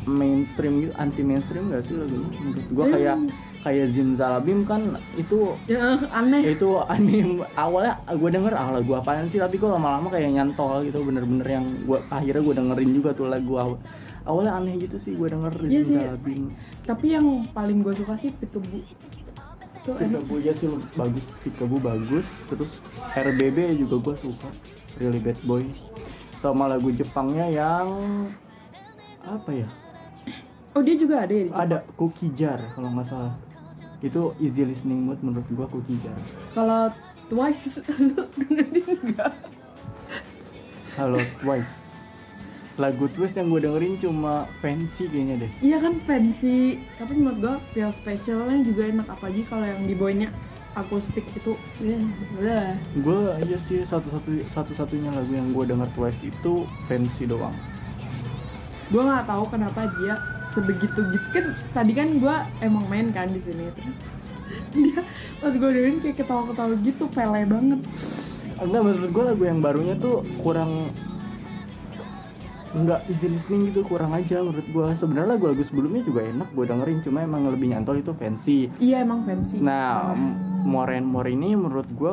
mainstream 0.08 0.82
gitu 0.82 0.92
anti 0.96 1.22
mainstream 1.22 1.70
gak 1.70 1.86
sih 1.86 1.94
lagunya? 1.94 2.28
Menurut 2.40 2.66
gua 2.74 2.86
kayak 2.90 3.16
kayak 3.62 3.94
Zimzalabim 3.94 4.66
kan 4.66 4.98
itu 5.14 5.54
ya 5.70 5.94
aneh. 6.10 6.58
Itu 6.58 6.82
anime 6.84 7.46
awalnya 7.54 7.94
gue 8.10 8.30
denger 8.30 8.52
ah 8.58 8.74
lagu 8.74 8.92
apaan 8.98 9.30
sih? 9.30 9.38
Tapi 9.38 9.56
kok 9.56 9.70
lama-lama 9.70 10.10
kayak 10.10 10.34
nyantol 10.34 10.82
gitu 10.82 11.00
bener-bener 11.06 11.46
yang 11.46 11.66
gua 11.86 12.02
akhirnya 12.10 12.42
gue 12.42 12.54
dengerin 12.58 12.90
juga 12.90 13.10
tuh 13.14 13.30
lagu 13.30 13.54
awal 13.56 13.78
awalnya 14.26 14.58
aneh 14.58 14.74
gitu 14.82 14.98
sih 14.98 15.14
gue 15.14 15.30
denger 15.30 15.52
sih. 15.62 15.82
Zimzalabim 15.86 16.50
tapi 16.82 17.14
yang 17.14 17.46
paling 17.54 17.80
gue 17.86 17.94
suka 17.94 18.18
sih 18.18 18.34
Pitubu 18.34 18.82
itu 19.82 19.90
aja 20.38 20.52
sih 20.54 20.70
bagus. 20.94 21.26
Pikabu 21.42 21.82
bagus. 21.82 22.22
Terus 22.46 22.78
RBB 23.18 23.82
juga 23.82 23.98
gue 23.98 24.30
suka. 24.30 24.46
Really 25.02 25.18
Bad 25.18 25.42
Boy. 25.42 25.66
Sama 26.38 26.70
lagu 26.70 26.94
Jepangnya 26.94 27.50
yang 27.50 27.90
apa 29.26 29.50
ya? 29.50 29.66
Oh 30.72 30.80
dia 30.80 30.96
juga 30.96 31.26
ada 31.26 31.34
ya 31.34 31.52
ada 31.52 31.84
Cookie 32.00 32.32
Jar 32.32 32.62
kalau 32.72 32.94
nggak 32.94 33.04
salah 33.10 33.34
itu 34.02 34.34
easy 34.42 34.66
listening 34.66 35.06
mood 35.06 35.18
menurut 35.22 35.46
gue 35.46 35.66
Cookie 35.70 35.98
Jar 36.02 36.18
kalau 36.52 36.90
Twice 37.30 37.80
lu 38.02 38.26
dengerin 38.36 38.98
nggak 39.14 39.32
Halo 40.92 41.16
Twice. 41.40 41.72
Lagu 42.76 43.08
Twice 43.16 43.40
yang 43.40 43.48
gue 43.48 43.64
dengerin 43.64 43.96
cuma 43.96 44.44
fancy 44.60 45.08
kayaknya 45.08 45.48
deh. 45.48 45.50
Iya 45.64 45.80
kan 45.80 45.96
fancy. 46.04 46.84
Tapi 47.00 47.16
menurut 47.16 47.38
gue 47.40 47.54
feel 47.72 47.88
specialnya 47.96 48.60
juga 48.60 48.92
enak. 48.92 49.08
Apalagi 49.08 49.42
kalau 49.48 49.64
yang 49.64 49.88
di 49.88 49.96
boynya 49.96 50.28
akustik 50.76 51.24
itu. 51.32 51.56
Udah 52.36 52.76
gue 52.76 53.18
aja 53.40 53.56
sih 53.56 53.80
satu-satu 53.88 54.52
satu-satunya 54.52 55.16
lagu 55.16 55.32
yang 55.32 55.48
gue 55.56 55.64
denger 55.64 55.88
Twice 55.96 56.20
itu 56.28 56.68
fancy 56.84 57.24
doang. 57.24 57.56
Gue 58.92 59.00
nggak 59.00 59.24
tahu 59.24 59.48
kenapa 59.48 59.88
dia 59.96 60.20
sebegitu 60.52 61.00
gitu. 61.12 61.26
Kan 61.32 61.44
tadi 61.72 61.92
kan 61.96 62.08
gue 62.20 62.36
emang 62.60 62.84
main 62.88 63.08
kan 63.10 63.28
di 63.28 63.40
sini. 63.40 63.68
Terus 63.72 63.96
dia 64.76 65.00
pas 65.40 65.52
gue 65.52 65.70
dengerin 65.72 65.98
kayak 66.00 66.16
ketawa-ketawa 66.22 66.74
gitu 66.84 67.04
pele 67.10 67.42
banget. 67.48 67.80
Enggak 68.62 68.82
menurut 68.84 69.10
gue 69.10 69.24
lagu 69.26 69.42
yang 69.48 69.58
barunya 69.58 69.94
tuh 69.98 70.22
kurang 70.38 70.92
enggak 72.72 73.04
easy 73.12 73.28
listening 73.28 73.68
gitu 73.68 73.84
kurang 73.84 74.16
aja 74.16 74.40
menurut 74.40 74.64
gue 74.64 74.84
sebenarnya 74.96 75.36
lagu-lagu 75.36 75.60
sebelumnya 75.60 76.08
juga 76.08 76.24
enak 76.24 76.56
gue 76.56 76.64
dengerin 76.64 76.98
cuma 77.04 77.20
emang 77.20 77.44
lebih 77.52 77.68
nyantol 77.68 78.00
itu 78.00 78.16
fancy. 78.16 78.72
Iya 78.80 79.04
emang 79.04 79.28
fancy. 79.28 79.60
Nah 79.60 80.16
more 80.64 80.96
and 80.96 81.04
more 81.04 81.28
ini 81.28 81.52
menurut 81.52 81.84
gue 81.92 82.12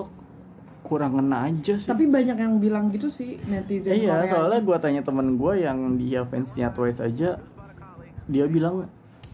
kurang 0.83 1.15
kena 1.15 1.47
aja 1.47 1.79
sih. 1.79 1.87
Tapi 1.87 2.09
banyak 2.11 2.35
yang 2.35 2.59
bilang 2.59 2.91
gitu 2.91 3.07
sih 3.07 3.39
netizen 3.47 3.93
iya 3.93 4.25
Korea. 4.25 4.31
soalnya 4.35 4.59
gue 4.65 4.77
tanya 4.83 5.01
temen 5.05 5.37
gue 5.39 5.53
yang 5.63 5.95
dia 5.95 6.27
fansnya 6.27 6.73
Twice 6.75 6.99
aja 6.99 7.39
dia 8.29 8.45
bilang 8.45 8.85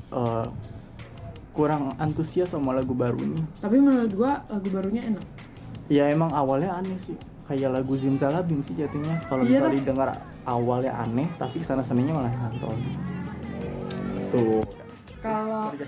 eh, 0.10 0.48
kurang 1.52 1.96
antusias 1.96 2.50
sama 2.50 2.72
lagu 2.72 2.92
barunya. 2.92 3.44
Tapi 3.60 3.78
menurut 3.78 4.12
gue 4.12 4.32
lagu 4.50 4.68
barunya 4.72 5.04
enak. 5.06 5.26
Ya 5.88 6.10
emang 6.10 6.32
awalnya 6.32 6.76
aneh 6.76 6.98
sih. 7.00 7.16
Kayak 7.46 7.78
lagu 7.78 7.94
Zimzalabim 7.94 8.60
sih 8.60 8.74
jatuhnya. 8.74 9.22
Kalau 9.30 9.46
Iya 9.46 9.62
bisa 9.62 9.68
lah. 9.68 9.72
didengar 9.72 10.10
awalnya 10.44 10.94
aneh 10.98 11.28
tapi 11.38 11.62
ke 11.62 11.66
sana 11.66 11.86
sananya 11.86 12.16
malah 12.16 12.34
nyantol 12.34 12.74
tuh. 14.32 14.64
Kalau 15.22 15.72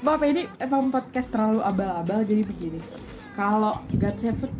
Bapak 0.00 0.26
ini 0.32 0.48
emang 0.56 0.88
podcast 0.88 1.28
terlalu 1.28 1.60
abal-abal 1.60 2.24
jadi 2.24 2.40
begini. 2.40 2.80
Kalau 3.36 3.84
God 3.92 4.16
Seven? 4.16 4.50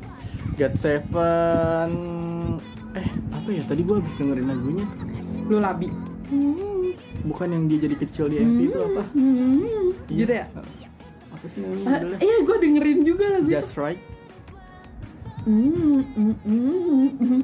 God 0.54 0.74
Seven 0.76 1.88
eh 2.92 3.08
apa 3.32 3.48
ya? 3.48 3.62
Tadi 3.64 3.80
gue 3.80 3.96
habis 3.96 4.12
dengerin 4.20 4.46
lagunya. 4.46 4.84
Lu 5.48 5.56
labi. 5.56 5.88
Bukan 7.22 7.48
yang 7.50 7.64
dia 7.66 7.78
jadi 7.84 7.96
kecil 7.98 8.24
di 8.26 8.36
MV 8.38 8.58
itu 8.64 8.78
apa? 8.78 9.02
Iya. 9.12 9.46
Gitu 10.08 10.32
ya? 10.32 10.44
apa 11.30 11.46
sih? 11.46 11.60
Namanya 11.62 11.86
Ah, 11.88 12.00
iya 12.18 12.36
gue 12.40 12.56
dengerin 12.58 12.98
juga 13.02 13.24
lagu. 13.32 13.48
Just 13.48 13.74
Right. 13.74 14.00
Hmm, 15.40 16.04
hmm, 16.04 16.34
hmm, 16.44 17.08
hmm. 17.16 17.40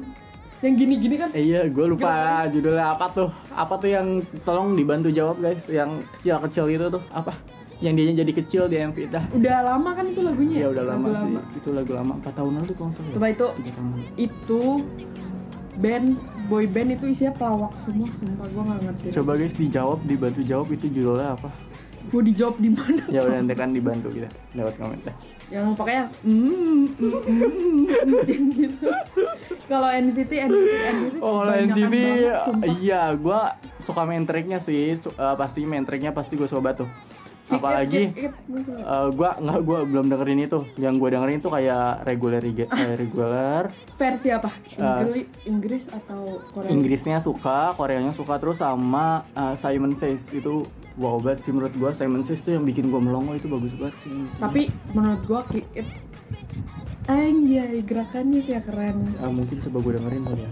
Yang 0.57 0.73
gini-gini 0.75 1.15
kan? 1.17 1.29
Eh, 1.33 1.43
iya 1.49 1.65
gue 1.65 1.85
lupa 1.87 2.45
judulnya 2.49 2.93
apa 2.93 3.05
tuh. 3.09 3.29
Apa 3.49 3.73
tuh 3.77 3.89
yang 3.89 4.07
tolong 4.41 4.73
dibantu 4.73 5.09
jawab 5.09 5.37
guys. 5.37 5.65
Yang 5.65 6.05
kecil-kecil 6.17 6.65
itu 6.69 6.85
tuh 6.93 7.03
apa? 7.09 7.33
Yang 7.77 7.93
dia 7.93 8.13
jadi 8.25 8.31
kecil 8.33 8.63
di 8.65 8.77
MV 8.81 8.97
dah. 9.09 9.23
Udah 9.33 9.57
lama 9.63 9.89
kan 9.93 10.05
itu 10.09 10.21
lagunya 10.21 10.65
ya? 10.65 10.67
Udah 10.73 10.83
lama 10.83 11.05
Lagu 11.09 11.29
sih. 11.29 11.61
itu 11.61 11.69
lagu 11.73 11.91
lama. 11.93 12.13
4 12.21 12.33
tahun 12.33 12.51
lalu 12.57 12.73
kalau 12.73 12.89
salah 12.93 13.09
ya? 13.09 13.13
Coba 13.17 13.27
itu. 13.29 13.47
Itu 14.17 14.61
band 15.77 16.17
boy 16.49 16.65
band 16.65 16.97
itu 16.97 17.05
isinya 17.13 17.33
pelawak 17.37 17.73
semua 17.85 18.09
sumpah 18.17 18.47
gue 18.49 18.63
nggak 18.65 18.79
ngerti. 18.85 19.05
Coba 19.17 19.31
guys 19.37 19.55
dijawab 19.55 19.99
dibantu 20.03 20.41
jawab 20.41 20.67
itu 20.73 20.85
judulnya 20.89 21.37
apa? 21.37 21.49
Mau 22.07 22.23
dijawab 22.23 22.55
di 22.57 22.69
mana? 22.71 23.03
Ya 23.11 23.19
udah 23.21 23.37
nanti 23.39 23.55
kan 23.55 23.69
dibantu 23.71 24.07
kita 24.09 24.29
lewat 24.57 24.73
komentar 24.79 25.13
yang 25.47 25.71
pokoknya 25.79 26.11
mm, 26.27 26.83
mm, 26.99 27.19
mm, 27.23 28.27
yang 28.27 28.45
gitu. 28.51 28.87
Kalau 29.71 29.89
NCT 29.95 30.31
NCT 30.43 30.71
NCT 30.75 31.15
Oh, 31.23 31.43
kalau 31.43 31.55
NCT 31.55 31.95
banget, 31.95 32.67
iya, 32.83 33.15
gua 33.15 33.55
suka 33.87 34.03
main 34.03 34.27
tracknya 34.27 34.59
sih. 34.59 34.99
Eh, 34.99 35.35
pasti 35.39 35.63
main 35.63 35.87
tracknya 35.87 36.11
pasti 36.11 36.35
gue 36.35 36.51
coba 36.51 36.75
tuh. 36.75 36.89
Apalagi 37.47 38.11
suka. 38.11 38.75
eh, 38.75 39.07
gua 39.15 39.29
nggak 39.35 39.59
gua 39.63 39.79
belum 39.83 40.05
dengerin 40.07 40.39
itu. 40.43 40.59
Yang 40.75 40.93
gua 40.99 41.09
dengerin 41.15 41.39
tuh 41.39 41.51
kayak 41.51 42.03
regular 42.03 42.41
kayak 42.43 42.97
regular. 42.97 43.63
versi 43.97 44.29
apa 44.29 44.49
Inggris, 44.69 45.25
Inggris 45.43 45.83
atau 45.89 46.21
Korea 46.51 46.69
Inggrisnya 46.69 47.17
suka, 47.17 47.73
Koreanya 47.73 48.13
suka 48.13 48.37
terus 48.37 48.59
sama 48.59 49.25
eh, 49.31 49.55
Simon 49.55 49.95
Says 49.95 50.27
itu 50.31 50.67
wow 50.97 51.17
banget 51.17 51.41
sih 51.41 51.51
menurut 51.51 51.73
gua 51.73 51.91
Simon 51.91 52.21
Says 52.21 52.41
tuh 52.41 52.53
yang 52.53 52.63
bikin 52.63 52.89
gua 52.89 52.99
melongo 52.99 53.33
itu 53.33 53.45
bagus 53.45 53.73
banget 53.73 53.95
sih. 54.01 54.11
tapi 54.37 54.61
menurut 54.91 55.21
gue 55.23 55.41
Kick 55.51 55.67
It 55.75 55.87
Anjay, 57.07 57.87
gerakannya 57.87 58.43
sih 58.43 58.51
ya 58.51 58.59
keren 58.59 59.15
Ah, 59.17 59.31
mungkin 59.31 59.63
coba 59.63 59.79
gue 59.79 59.93
dengerin 59.95 60.27
kali 60.27 60.41
ya. 60.43 60.49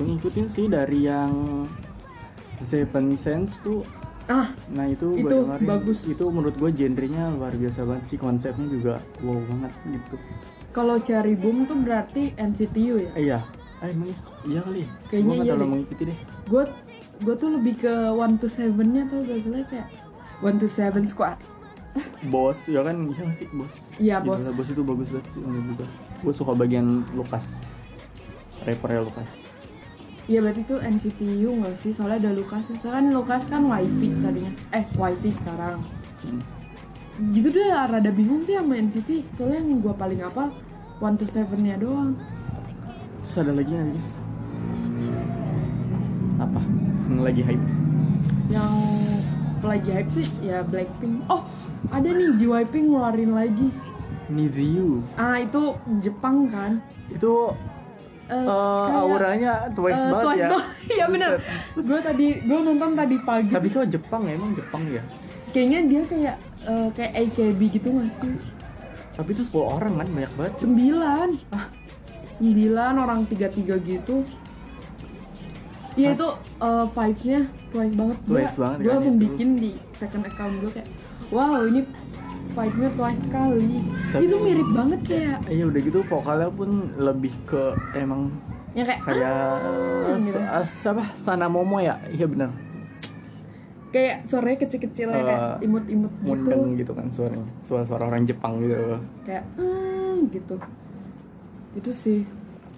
Gue 0.00 0.04
ngikutin 0.08 0.46
sih 0.48 0.64
dari 0.64 1.04
yang 1.04 1.68
Seven 2.56 3.16
Sense 3.16 3.60
tuh 3.60 3.84
Ah, 4.30 4.46
Nah 4.70 4.86
itu, 4.86 5.10
Itu 5.12 5.26
gua 5.26 5.58
dengerin. 5.58 5.66
bagus. 5.66 5.98
Itu 6.06 6.30
menurut 6.30 6.54
gue 6.54 6.70
genrenya 6.70 7.28
luar 7.30 7.50
biasa 7.52 7.82
banget 7.82 8.04
sih 8.06 8.16
konsepnya 8.16 8.64
juga 8.64 8.94
wow 9.20 9.34
banget 9.36 9.72
gitu. 9.84 10.14
kalau 10.70 10.96
Cherry 10.98 11.34
Boom 11.34 11.66
tuh 11.66 11.74
berarti 11.76 12.30
NCTU 12.32 12.94
ya 13.00 13.10
iya, 13.18 13.38
eh, 13.80 13.90
emang 13.90 14.14
iya, 14.44 14.62
kali. 14.62 14.86
Kayaknya 15.04 15.26
Gua 15.26 15.34
iya 15.36 15.52
terlalu 15.52 15.66
mengikuti 15.68 16.02
deh. 16.06 16.18
gue 16.46 16.62
gue 17.20 17.34
tuh 17.36 17.50
lebih 17.50 17.74
ke 17.76 17.90
one 18.08 18.34
to 18.36 18.46
seven 18.46 18.86
nya 18.88 19.02
tuh 19.04 19.18
gak 19.20 19.38
salah 19.40 19.66
kayak 19.66 19.88
one 20.40 20.56
to 20.56 20.66
seven 20.66 21.02
squad 21.02 21.34
Bos, 22.22 22.64
ya 22.64 22.80
kan 22.80 23.02
iya 23.10 23.26
sih 23.34 23.50
bos. 23.50 23.72
Iya, 23.98 24.16
Bos. 24.20 24.38
Gila, 24.38 24.54
bos 24.54 24.68
itu 24.68 24.82
bagus 24.84 25.08
banget 25.10 25.26
sih 25.28 25.40
menurut 25.40 25.74
gue. 25.74 25.88
Gue 26.22 26.32
suka 26.32 26.52
bagian 26.54 26.86
Lukas, 27.10 27.42
rappernya 28.62 29.02
Lukas. 29.02 29.26
Iya 30.30 30.38
berarti 30.40 30.62
tuh 30.62 30.78
NCTU 30.78 31.50
gak 31.58 31.74
sih? 31.74 31.90
Soalnya 31.90 32.22
ada 32.22 32.30
Lukas 32.30 32.62
Soalnya 32.78 32.94
kan 32.94 33.06
Lukas 33.10 33.42
kan 33.50 33.62
wifi 33.66 34.14
tadinya 34.22 34.52
Eh 34.70 34.84
wifi 34.94 35.30
sekarang 35.34 35.82
Hmm. 36.20 36.36
Gitu 37.32 37.48
deh 37.48 37.72
rada 37.72 38.12
bingung 38.12 38.44
sih 38.44 38.52
sama 38.52 38.76
NCT 38.76 39.32
Soalnya 39.32 39.64
yang 39.64 39.80
gue 39.80 39.94
paling 39.96 40.20
apa 40.20 40.52
One 41.00 41.16
to 41.16 41.24
seven 41.24 41.64
nya 41.64 41.80
doang 41.80 42.12
Terus 43.24 43.40
ada 43.40 43.52
lagi 43.56 43.72
nggak 43.72 43.88
guys? 43.88 44.08
Apa? 46.38 46.60
Yang 47.08 47.22
lagi 47.24 47.42
hype? 47.42 47.64
Yang 48.52 48.74
lagi 49.60 49.90
hype 49.90 50.10
sih 50.12 50.28
ya 50.40 50.60
Blackpink 50.60 51.24
Oh 51.26 51.42
ada 51.88 52.04
nih 52.06 52.36
JYP 52.36 52.84
ngeluarin 52.84 53.32
lagi 53.32 53.72
Niziu. 54.28 55.00
Ah 55.16 55.40
itu 55.40 55.74
Jepang 55.98 56.52
kan 56.52 56.84
Itu 57.08 57.56
Kayak, 58.30 59.02
auranya 59.02 59.52
twice 59.74 59.98
eh, 59.98 60.06
banget 60.06 60.24
Twice 60.24 60.40
ya. 60.40 60.48
Iya 60.96 61.06
bener 61.10 61.32
Gue 61.74 61.98
tadi 61.98 62.26
Gue 62.46 62.58
nonton 62.62 62.90
tadi 62.94 63.16
pagi 63.18 63.50
Tapi 63.50 63.68
kok 63.68 63.86
Jepang 63.90 64.22
ya? 64.24 64.32
Emang 64.38 64.52
Jepang 64.54 64.82
ya? 64.86 65.02
Kayaknya 65.50 65.80
dia 65.90 66.02
kayak 66.06 66.36
eh, 66.64 66.88
Kayak 66.94 67.12
AKB 67.26 67.60
gitu 67.74 67.88
sih? 67.90 68.34
Tapi 69.10 69.28
itu 69.34 69.42
10 69.44 69.60
orang 69.60 69.92
kan 69.98 70.06
banyak 70.08 70.32
banget. 70.38 70.52
Sembilan 70.62 71.28
ah, 71.52 71.66
Sembilan 72.38 72.92
orang 72.96 73.20
tiga-tiga 73.26 73.74
gitu 73.82 74.22
Iya 75.98 76.14
itu 76.14 76.28
eh, 76.62 76.86
vibe-nya 76.86 77.40
twice 77.68 77.94
banget 77.98 78.18
Twice 78.24 78.56
banget 78.56 78.78
Gue 78.78 78.86
kan 78.86 78.94
langsung 78.94 79.16
itu. 79.18 79.22
bikin 79.26 79.48
di 79.58 79.70
second 79.92 80.24
account 80.24 80.54
gue 80.62 80.70
kayak 80.70 80.88
Wow 81.30 81.66
ini 81.66 81.82
vibe-nya 82.50 82.90
twice 82.92 83.20
sekali. 83.20 83.72
Tapi- 84.10 84.24
Itu 84.24 84.36
mirip 84.38 84.68
banget 84.70 85.00
kayak 85.04 85.38
Iya 85.46 85.64
udah 85.66 85.80
gitu 85.80 85.98
vokalnya 86.02 86.50
pun 86.50 86.70
lebih 86.96 87.32
ke 87.44 87.62
emang 87.94 88.30
Ya 88.70 88.82
kayak 88.82 89.00
kayak 89.02 89.50
gitu. 90.20 90.38
s- 90.38 90.78
s- 90.78 90.86
apa? 90.86 91.04
Sana 91.16 91.46
Momo 91.46 91.78
ya? 91.78 91.98
Iya 92.08 92.26
benar 92.26 92.50
Kayak 93.90 94.22
suaranya 94.24 94.58
kecil-kecil 94.60 95.08
ya 95.08 95.18
kayak 95.20 95.42
Eh, 95.58 95.66
imut-imut 95.66 96.12
gitu. 96.14 96.24
mundeng 96.24 96.62
gitu 96.76 96.92
kan 96.92 97.06
suaranya 97.08 97.42
suara-suara 97.60 98.06
orang 98.06 98.22
Jepang 98.22 98.62
gitu. 98.62 98.78
Kayak 99.20 99.42
ah 99.58 100.14
gitu. 100.28 100.54
Itu 101.72 101.90
sih. 101.90 102.22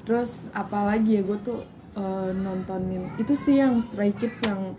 Terus 0.03 0.49
apalagi 0.51 1.17
ya? 1.17 1.23
Gue 1.23 1.37
tuh 1.39 1.61
eh, 1.93 2.31
nontonin 2.33 3.05
itu 3.17 3.37
sih 3.37 3.61
yang 3.61 3.77
Stray 3.79 4.13
Kids 4.13 4.41
yang 4.41 4.73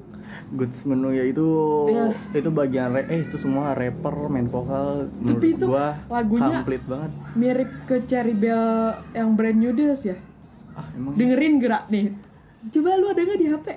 Goods 0.50 0.84
menu 0.84 1.10
ya 1.10 1.24
itu 1.24 1.48
Iya. 1.88 2.06
itu 2.36 2.50
bagian 2.50 2.90
rap 2.90 3.08
eh 3.08 3.24
itu 3.24 3.36
semua 3.36 3.72
rapper 3.72 4.28
main 4.28 4.46
vokal 4.46 5.10
Tapi 5.10 5.48
itu 5.52 5.66
gua 5.66 5.98
lagunya- 6.08 6.60
komplit 6.60 6.84
banget. 6.84 7.12
mirip 7.34 7.72
ke 7.84 7.96
Cherry 8.04 8.34
Bell 8.34 8.66
yang 9.12 9.34
brand 9.34 9.56
new 9.56 9.72
Days 9.72 10.04
ya? 10.04 10.18
Ah 10.72 10.90
emang 10.92 11.14
dengerin 11.14 11.58
gerak 11.58 11.86
nih. 11.88 12.14
Coba 12.70 12.96
lu 12.96 13.08
ada 13.08 13.20
nggak 13.20 13.38
di 13.38 13.48
HP 13.48 13.68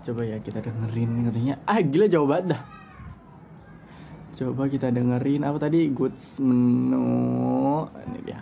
coba 0.00 0.24
ya 0.24 0.36
kita 0.38 0.58
dengerin 0.58 1.10
katanya. 1.24 1.54
Ah 1.62 1.78
gila 1.78 2.06
jauh 2.06 2.24
banget 2.24 2.56
dah. 2.56 2.62
Coba 4.32 4.64
kita 4.66 4.88
dengerin 4.88 5.44
apa 5.44 5.60
tadi? 5.60 5.86
Goods 5.88 6.40
menu. 6.40 7.04
Ini 7.84 8.18
dia. 8.24 8.40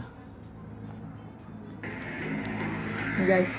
Guys 3.21 3.51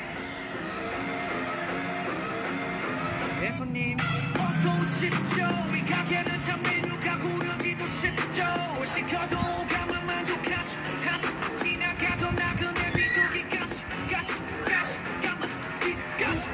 손님 3.59 3.96
어서 4.35 4.70
오십시오 4.80 5.46
이 5.76 5.85
가게는 5.85 6.40
참 6.40 6.61
메뉴가 6.62 7.18
고르기도 7.18 7.87
쉽죠 7.87 8.44
시켜도 8.85 9.37
가만 9.68 10.07
만족하지 10.07 10.76
하지 11.04 11.28
지나가도 11.57 12.33
나그네 12.33 12.92
비둘기까지 12.92 13.85
까지 14.11 14.33
까지 14.64 14.98
가만 15.22 15.48
비까지 15.80 16.48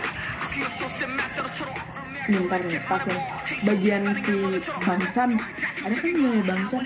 귀여 0.55 0.69
소스의 0.69 1.15
맛대로처럼 1.15 1.75
nih 2.31 2.39
ntar 2.47 2.61
nih 2.63 2.79
pas 2.87 3.03
yang 3.11 3.23
bagian 3.67 4.03
si 4.23 4.35
Bangchan 4.85 5.31
ada 5.83 5.97
kan 5.99 6.11
namanya 6.15 6.43
Bangchan 6.47 6.85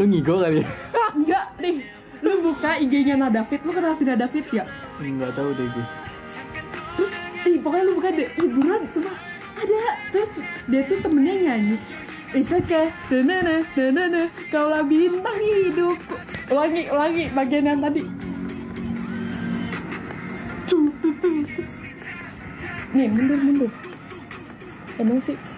Lu 0.00 0.04
ngigo 0.08 0.34
kali 0.40 0.64
ya? 0.64 0.68
Enggak 1.20 1.46
nih 1.60 1.76
lu 2.24 2.32
buka 2.40 2.80
IG-nya 2.80 3.20
Nadafit 3.20 3.60
lu 3.68 3.70
kenal 3.76 3.92
si 3.92 4.08
Nadafit 4.08 4.48
ya 4.48 4.64
nggak 5.00 5.32
tahu 5.32 5.52
deh 5.56 5.64
gue. 5.64 5.86
Terus 6.96 7.12
ih 7.48 7.56
pokoknya 7.60 7.84
lu 7.88 7.92
buka 7.96 8.08
deh. 8.12 8.28
Hiburan 8.36 8.82
cuma 8.92 9.12
ada. 9.56 9.84
Terus 10.12 10.32
dia 10.68 10.80
tuh 10.84 10.98
temennya 11.00 11.34
nyanyi. 11.40 11.76
It's 12.30 12.54
okay, 12.54 12.94
na 13.10 13.42
na 13.42 14.22
kaulah 14.54 14.86
bintang 14.86 15.34
hidupku. 15.40 16.14
Ulangi, 16.54 16.86
ulangi 16.86 17.24
bagian 17.34 17.66
yang 17.66 17.82
tadi. 17.82 18.06
Nih, 22.90 23.06
mundur, 23.10 23.38
mundur. 23.38 23.70
Emang 24.98 25.18
sih. 25.18 25.49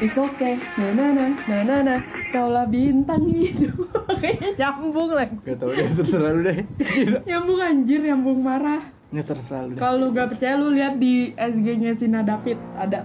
It's 0.00 0.16
okay, 0.16 0.56
na 0.80 0.96
na 0.96 1.12
na 1.12 1.26
na 1.28 1.56
na 1.60 1.76
na 1.84 1.94
kaulah 2.32 2.64
bintang 2.64 3.20
hidup. 3.28 3.84
Kayaknya 4.24 4.48
nyambung 4.56 5.12
lagi. 5.12 5.36
Gak 5.44 5.60
tau 5.60 5.68
deh 5.76 5.92
terserah 5.92 6.30
lu 6.32 6.40
deh 6.40 6.58
Nyambung 7.28 7.60
anjir, 7.60 8.00
nyambung 8.00 8.40
marah. 8.40 8.80
nggak 9.12 9.26
terserah 9.28 9.68
lu 9.68 9.76
dah. 9.76 9.80
Kalau 9.84 9.96
lu 10.00 10.06
gak 10.16 10.32
percaya 10.32 10.56
lu 10.56 10.72
lihat 10.72 10.96
di 10.96 11.36
SG-nya 11.36 11.92
Sina 12.00 12.24
David 12.24 12.56
ada. 12.80 13.04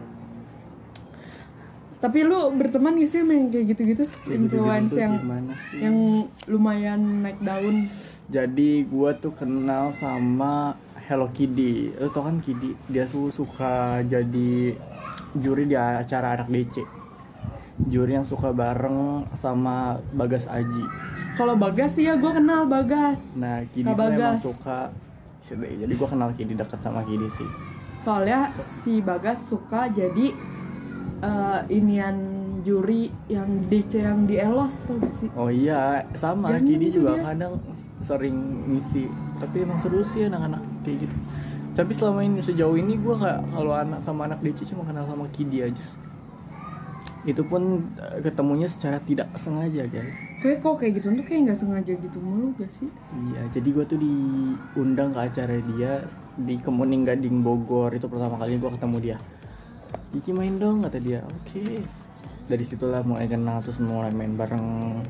Tapi 2.00 2.20
lu 2.24 2.56
berteman 2.56 2.96
gak 2.96 3.12
sih 3.12 3.20
sama 3.28 3.34
yang 3.36 3.52
kayak 3.52 3.66
gitu-gitu? 3.76 4.04
Kayak 4.24 4.38
Influence 4.40 4.92
gitu-gitu 4.96 5.04
yang 5.04 5.14
gimana 5.20 5.54
yang 5.76 5.96
lumayan 6.48 7.02
naik 7.28 7.44
daun. 7.44 7.92
Jadi 8.32 8.88
gua 8.88 9.12
tuh 9.20 9.36
kenal 9.36 9.92
sama 9.92 10.80
Hello 11.12 11.28
Kitty. 11.28 11.92
Lu 12.00 12.08
tau 12.08 12.24
kan 12.24 12.40
Kitty? 12.40 12.72
Dia 12.88 13.04
tuh 13.04 13.36
suka 13.36 14.00
jadi 14.08 14.80
juri 15.38 15.68
di 15.68 15.76
acara 15.76 16.40
anak 16.40 16.48
DC. 16.50 16.82
Juri 17.92 18.16
yang 18.16 18.24
suka 18.24 18.56
bareng 18.56 19.28
sama 19.36 20.00
Bagas 20.16 20.48
Aji. 20.48 20.86
Kalau 21.36 21.60
Bagas 21.60 22.00
sih 22.00 22.08
ya 22.08 22.16
gue 22.16 22.32
kenal 22.32 22.64
Bagas. 22.72 23.36
Nah, 23.36 23.68
Kak 23.68 23.76
tuh 23.76 23.80
emang 23.84 24.00
Bagas. 24.00 24.40
suka 24.40 24.80
jadi 25.54 25.94
gua 25.94 26.10
kenal 26.10 26.30
Kitty 26.34 26.58
deket 26.58 26.80
sama 26.82 27.06
Kitty 27.06 27.30
sih. 27.38 27.50
Soalnya 28.02 28.50
si 28.58 28.98
Bagas 29.06 29.46
suka 29.46 29.86
jadi 29.94 30.34
eh, 31.22 31.62
inian 31.70 32.18
juri 32.66 33.14
yang 33.30 33.70
DC 33.70 34.02
yang 34.02 34.26
di 34.26 34.42
Elos 34.42 34.74
tau 34.90 34.98
gak 34.98 35.14
sih? 35.14 35.30
Oh 35.38 35.54
iya, 35.54 36.02
sama 36.18 36.58
Kitty 36.58 36.90
tuh 36.90 37.06
juga 37.06 37.12
dia. 37.14 37.24
kadang 37.30 37.54
sering 38.02 38.38
ngisi. 38.74 39.06
Tapi 39.38 39.56
emang 39.62 39.78
seru 39.78 40.02
sih 40.02 40.26
anak-anak 40.26 40.62
kayak 40.82 41.06
gitu. 41.06 41.16
Tapi 41.76 41.92
selama 41.92 42.24
ini 42.24 42.40
sejauh 42.40 42.80
ini 42.80 42.96
gua 42.96 43.20
kayak 43.20 43.42
kalau 43.52 43.76
anak 43.76 44.00
sama 44.08 44.32
anak 44.32 44.40
DC 44.40 44.72
cuma 44.72 44.88
kenal 44.88 45.04
sama 45.04 45.28
Kitty 45.36 45.60
aja. 45.60 45.86
Itu 47.28 47.44
pun 47.44 47.92
eh, 48.00 48.24
ketemunya 48.24 48.72
secara 48.72 48.96
tidak 49.04 49.28
sengaja 49.36 49.84
guys. 49.92 50.16
Kayak 50.40 50.64
kok 50.64 50.76
kayak 50.80 50.92
gitu 51.04 51.08
tuh 51.12 51.26
kayak 51.28 51.52
nggak 51.52 51.60
sengaja 51.60 51.94
gitu 52.00 52.18
mulu 52.24 52.56
gak 52.56 52.72
sih? 52.72 52.88
Iya, 53.12 53.52
jadi 53.52 53.68
gua 53.76 53.84
tuh 53.84 54.00
diundang 54.00 55.12
ke 55.12 55.20
acara 55.20 55.56
dia 55.76 56.08
di 56.40 56.56
Kemuning 56.56 57.04
Gading 57.04 57.44
Bogor 57.44 57.92
itu 57.92 58.08
pertama 58.08 58.40
kali 58.40 58.56
gua 58.56 58.72
ketemu 58.72 58.98
dia. 59.04 59.18
Kiki 60.16 60.32
main 60.32 60.56
dong 60.56 60.80
kata 60.80 60.96
dia. 61.04 61.28
Oke. 61.28 61.84
Dari 62.48 62.64
situlah 62.64 63.04
mulai 63.04 63.28
kenal 63.28 63.60
terus 63.60 63.84
mulai 63.84 64.16
main 64.16 64.32
bareng. 64.40 65.04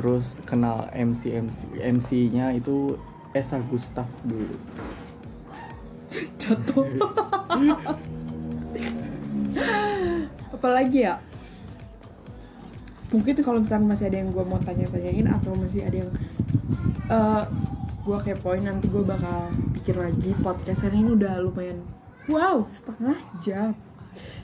Terus 0.00 0.40
kenal 0.48 0.88
MC 0.96 1.44
MC 1.44 1.60
MC-nya 1.76 2.56
itu 2.56 2.96
Esa 3.36 3.60
Gustaf 3.60 4.08
dulu. 4.24 4.56
Jatuh. 6.38 6.86
Apalagi 10.54 10.98
ya? 11.06 11.18
Mungkin 13.14 13.34
kalau 13.46 13.62
misalnya 13.62 13.94
masih 13.94 14.06
ada 14.10 14.18
yang 14.18 14.30
gue 14.34 14.44
mau 14.46 14.58
tanya-tanyain 14.58 15.26
atau 15.30 15.54
masih 15.54 15.86
ada 15.86 15.96
yang 16.02 16.10
eh 17.04 17.44
gue 18.04 18.18
kepoin 18.20 18.64
nanti 18.66 18.90
gue 18.90 19.04
bakal 19.06 19.48
bikin 19.76 19.96
lagi. 19.96 20.30
Podcast 20.42 20.86
ini 20.90 21.14
udah 21.14 21.38
lumayan 21.42 21.78
wow 22.26 22.66
setengah 22.66 23.18
jam. 23.38 23.74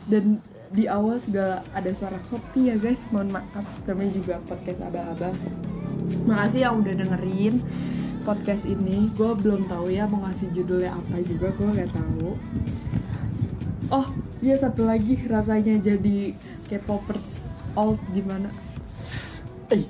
Dan 0.06 0.38
di 0.70 0.86
awal 0.86 1.18
segala 1.18 1.66
ada 1.74 1.90
suara 1.90 2.18
Shopee 2.22 2.70
ya 2.70 2.76
guys. 2.78 3.02
Mohon 3.10 3.42
maaf 3.42 3.66
kami 3.82 4.14
juga 4.14 4.38
podcast 4.46 4.86
abang-abang 4.86 5.34
makasih 6.26 6.66
yang 6.66 6.78
udah 6.78 6.94
dengerin 6.94 7.62
podcast 8.22 8.64
ini 8.68 9.08
gue 9.16 9.32
belum 9.34 9.66
tahu 9.66 9.90
ya 9.90 10.04
mau 10.06 10.22
ngasih 10.28 10.52
judulnya 10.52 10.92
apa 10.92 11.20
juga 11.24 11.48
gue 11.52 11.68
nggak 11.68 11.92
tahu. 11.92 12.28
Oh 13.90 14.08
iya 14.40 14.54
satu 14.56 14.86
lagi 14.86 15.18
rasanya 15.26 15.76
jadi 15.82 16.32
K-popers 16.70 17.50
old 17.74 17.98
gimana? 18.14 18.52
Eh, 19.70 19.86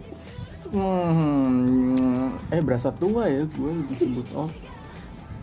hmm, 0.73 2.51
eh 2.53 2.63
berasa 2.65 2.93
tua 2.93 3.29
ya 3.29 3.45
gue 3.45 3.73
disebut 3.93 4.29
oh 4.37 4.51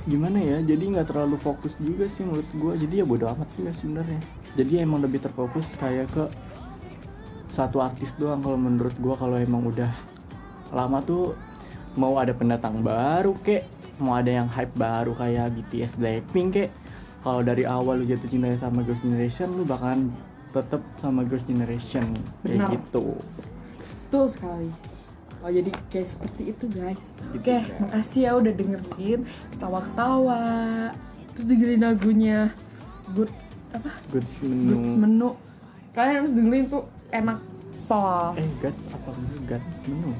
gimana 0.08 0.40
ya 0.40 0.64
jadi 0.64 0.84
nggak 0.88 1.12
terlalu 1.12 1.36
fokus 1.36 1.76
juga 1.84 2.08
sih 2.08 2.24
menurut 2.24 2.48
gue 2.56 2.74
jadi 2.88 3.04
ya 3.04 3.06
bodo 3.06 3.28
amat 3.28 3.48
sih 3.54 3.68
sebenarnya. 3.68 4.22
Jadi 4.58 4.82
emang 4.82 5.04
lebih 5.04 5.22
terfokus 5.22 5.78
kayak 5.78 6.10
ke 6.10 6.26
satu 7.54 7.82
artis 7.82 8.14
doang 8.18 8.42
kalau 8.42 8.58
menurut 8.58 8.94
gue 8.98 9.16
kalau 9.18 9.38
emang 9.38 9.66
udah 9.66 9.90
lama 10.72 11.02
tuh 11.02 11.34
mau 11.98 12.16
ada 12.16 12.32
pendatang 12.32 12.80
baru 12.80 13.34
kek 13.42 13.66
mau 13.98 14.14
ada 14.14 14.30
yang 14.30 14.48
hype 14.48 14.78
baru 14.78 15.18
kayak 15.18 15.58
BTS 15.58 15.98
Blackpink 15.98 16.50
kek 16.54 16.70
kalau 17.26 17.42
dari 17.42 17.66
awal 17.66 18.00
lu 18.00 18.06
jatuh 18.06 18.30
cinta 18.30 18.54
sama 18.56 18.86
Girls' 18.86 19.02
Generation 19.02 19.52
lu 19.58 19.66
bakalan 19.66 20.14
tetep 20.54 20.80
sama 21.02 21.26
Girls' 21.26 21.44
Generation 21.44 22.06
kayak 22.46 22.56
Benar. 22.62 22.70
gitu 22.78 23.18
Betul 24.08 24.26
sekali. 24.32 24.70
Oh 25.44 25.52
jadi 25.52 25.68
kayak 25.92 26.08
seperti 26.08 26.56
itu 26.56 26.66
guys. 26.72 27.04
Gitu, 27.36 27.44
Oke, 27.44 27.60
guys. 27.60 27.68
makasih 27.84 28.22
ya 28.24 28.32
udah 28.40 28.54
dengerin 28.56 29.20
ketawa-ketawa. 29.52 30.44
Terus 31.36 31.46
dengerin 31.52 31.82
lagunya 31.84 32.40
Good 33.12 33.32
apa? 33.76 33.92
Goods 34.16 34.34
menu. 34.40 34.80
Goods 34.80 34.94
menu. 34.96 35.30
Kalian 35.92 36.16
harus 36.24 36.32
dengerin 36.32 36.64
tuh 36.72 36.84
enak 37.12 37.40
pol. 37.86 38.32
Eh, 38.40 38.48
Guts 38.64 38.86
apa? 38.96 39.12
Guts 39.44 39.78
menu. 39.92 40.12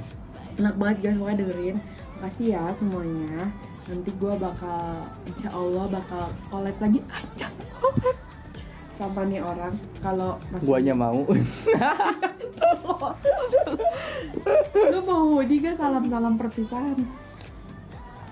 Enak 0.58 0.76
banget 0.78 0.98
guys, 1.06 1.18
pokoknya 1.22 1.38
dengerin. 1.46 1.78
Makasih 2.18 2.48
ya 2.58 2.64
semuanya. 2.74 3.50
Nanti 3.88 4.10
gua 4.20 4.34
bakal 4.36 5.06
insya 5.30 5.50
Allah 5.54 5.86
bakal 5.88 6.28
collab 6.52 6.76
lagi 6.82 7.00
aja 7.08 7.48
collab 7.80 8.18
sama 8.98 9.22
nih 9.30 9.46
orang 9.46 9.70
kalau 10.02 10.34
masih 10.50 10.66
Guanya 10.66 10.94
mau. 10.98 11.22
lu 14.92 15.00
mau 15.06 15.38
juga 15.46 15.76
salam-salam 15.78 16.34
perpisahan 16.40 16.98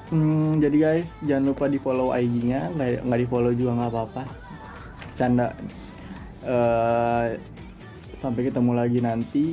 hmm, 0.10 0.62
jadi 0.62 0.78
guys, 0.78 1.10
jangan 1.22 1.54
lupa 1.54 1.66
di 1.70 1.78
follow 1.78 2.14
IG-nya, 2.14 2.74
nggak 2.74 3.06
nggak 3.06 3.20
di 3.20 3.28
follow 3.28 3.52
juga 3.54 3.72
nggak 3.78 3.92
apa-apa. 3.94 4.24
Canda. 5.18 5.48
Eh, 6.46 7.28
sampai 8.22 8.42
ketemu 8.50 8.72
lagi 8.74 9.00
nanti. 9.02 9.46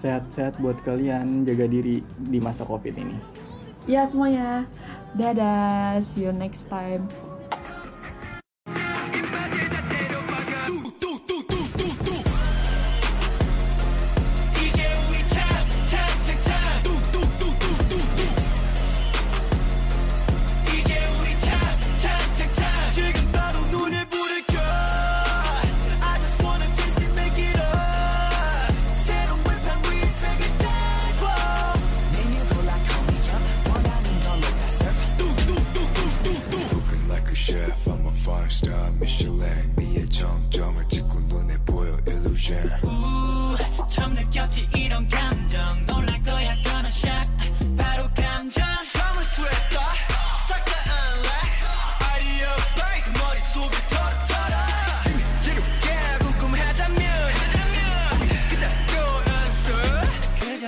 Sehat-sehat 0.00 0.56
buat 0.64 0.80
kalian, 0.80 1.44
jaga 1.44 1.68
diri 1.68 2.00
di 2.16 2.40
masa 2.40 2.64
covid 2.64 2.96
ini. 2.96 3.20
Ya 3.84 4.08
semuanya, 4.08 4.64
dadah, 5.12 6.00
see 6.00 6.24
you 6.24 6.32
next 6.32 6.72
time. 6.72 7.04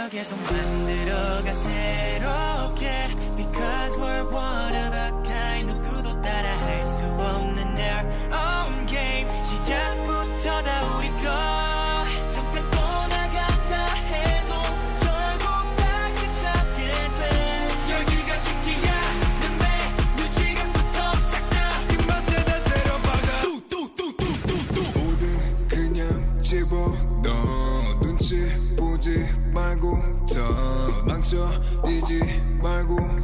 계속 0.09 0.41
만들어가 0.41 1.53
새롭게 1.53 3.07
Because 3.35 3.95
we're 3.97 4.25
one 4.33 4.75
of 4.75 4.93
a 4.95 5.11
kind 5.23 5.30
de 32.20 33.21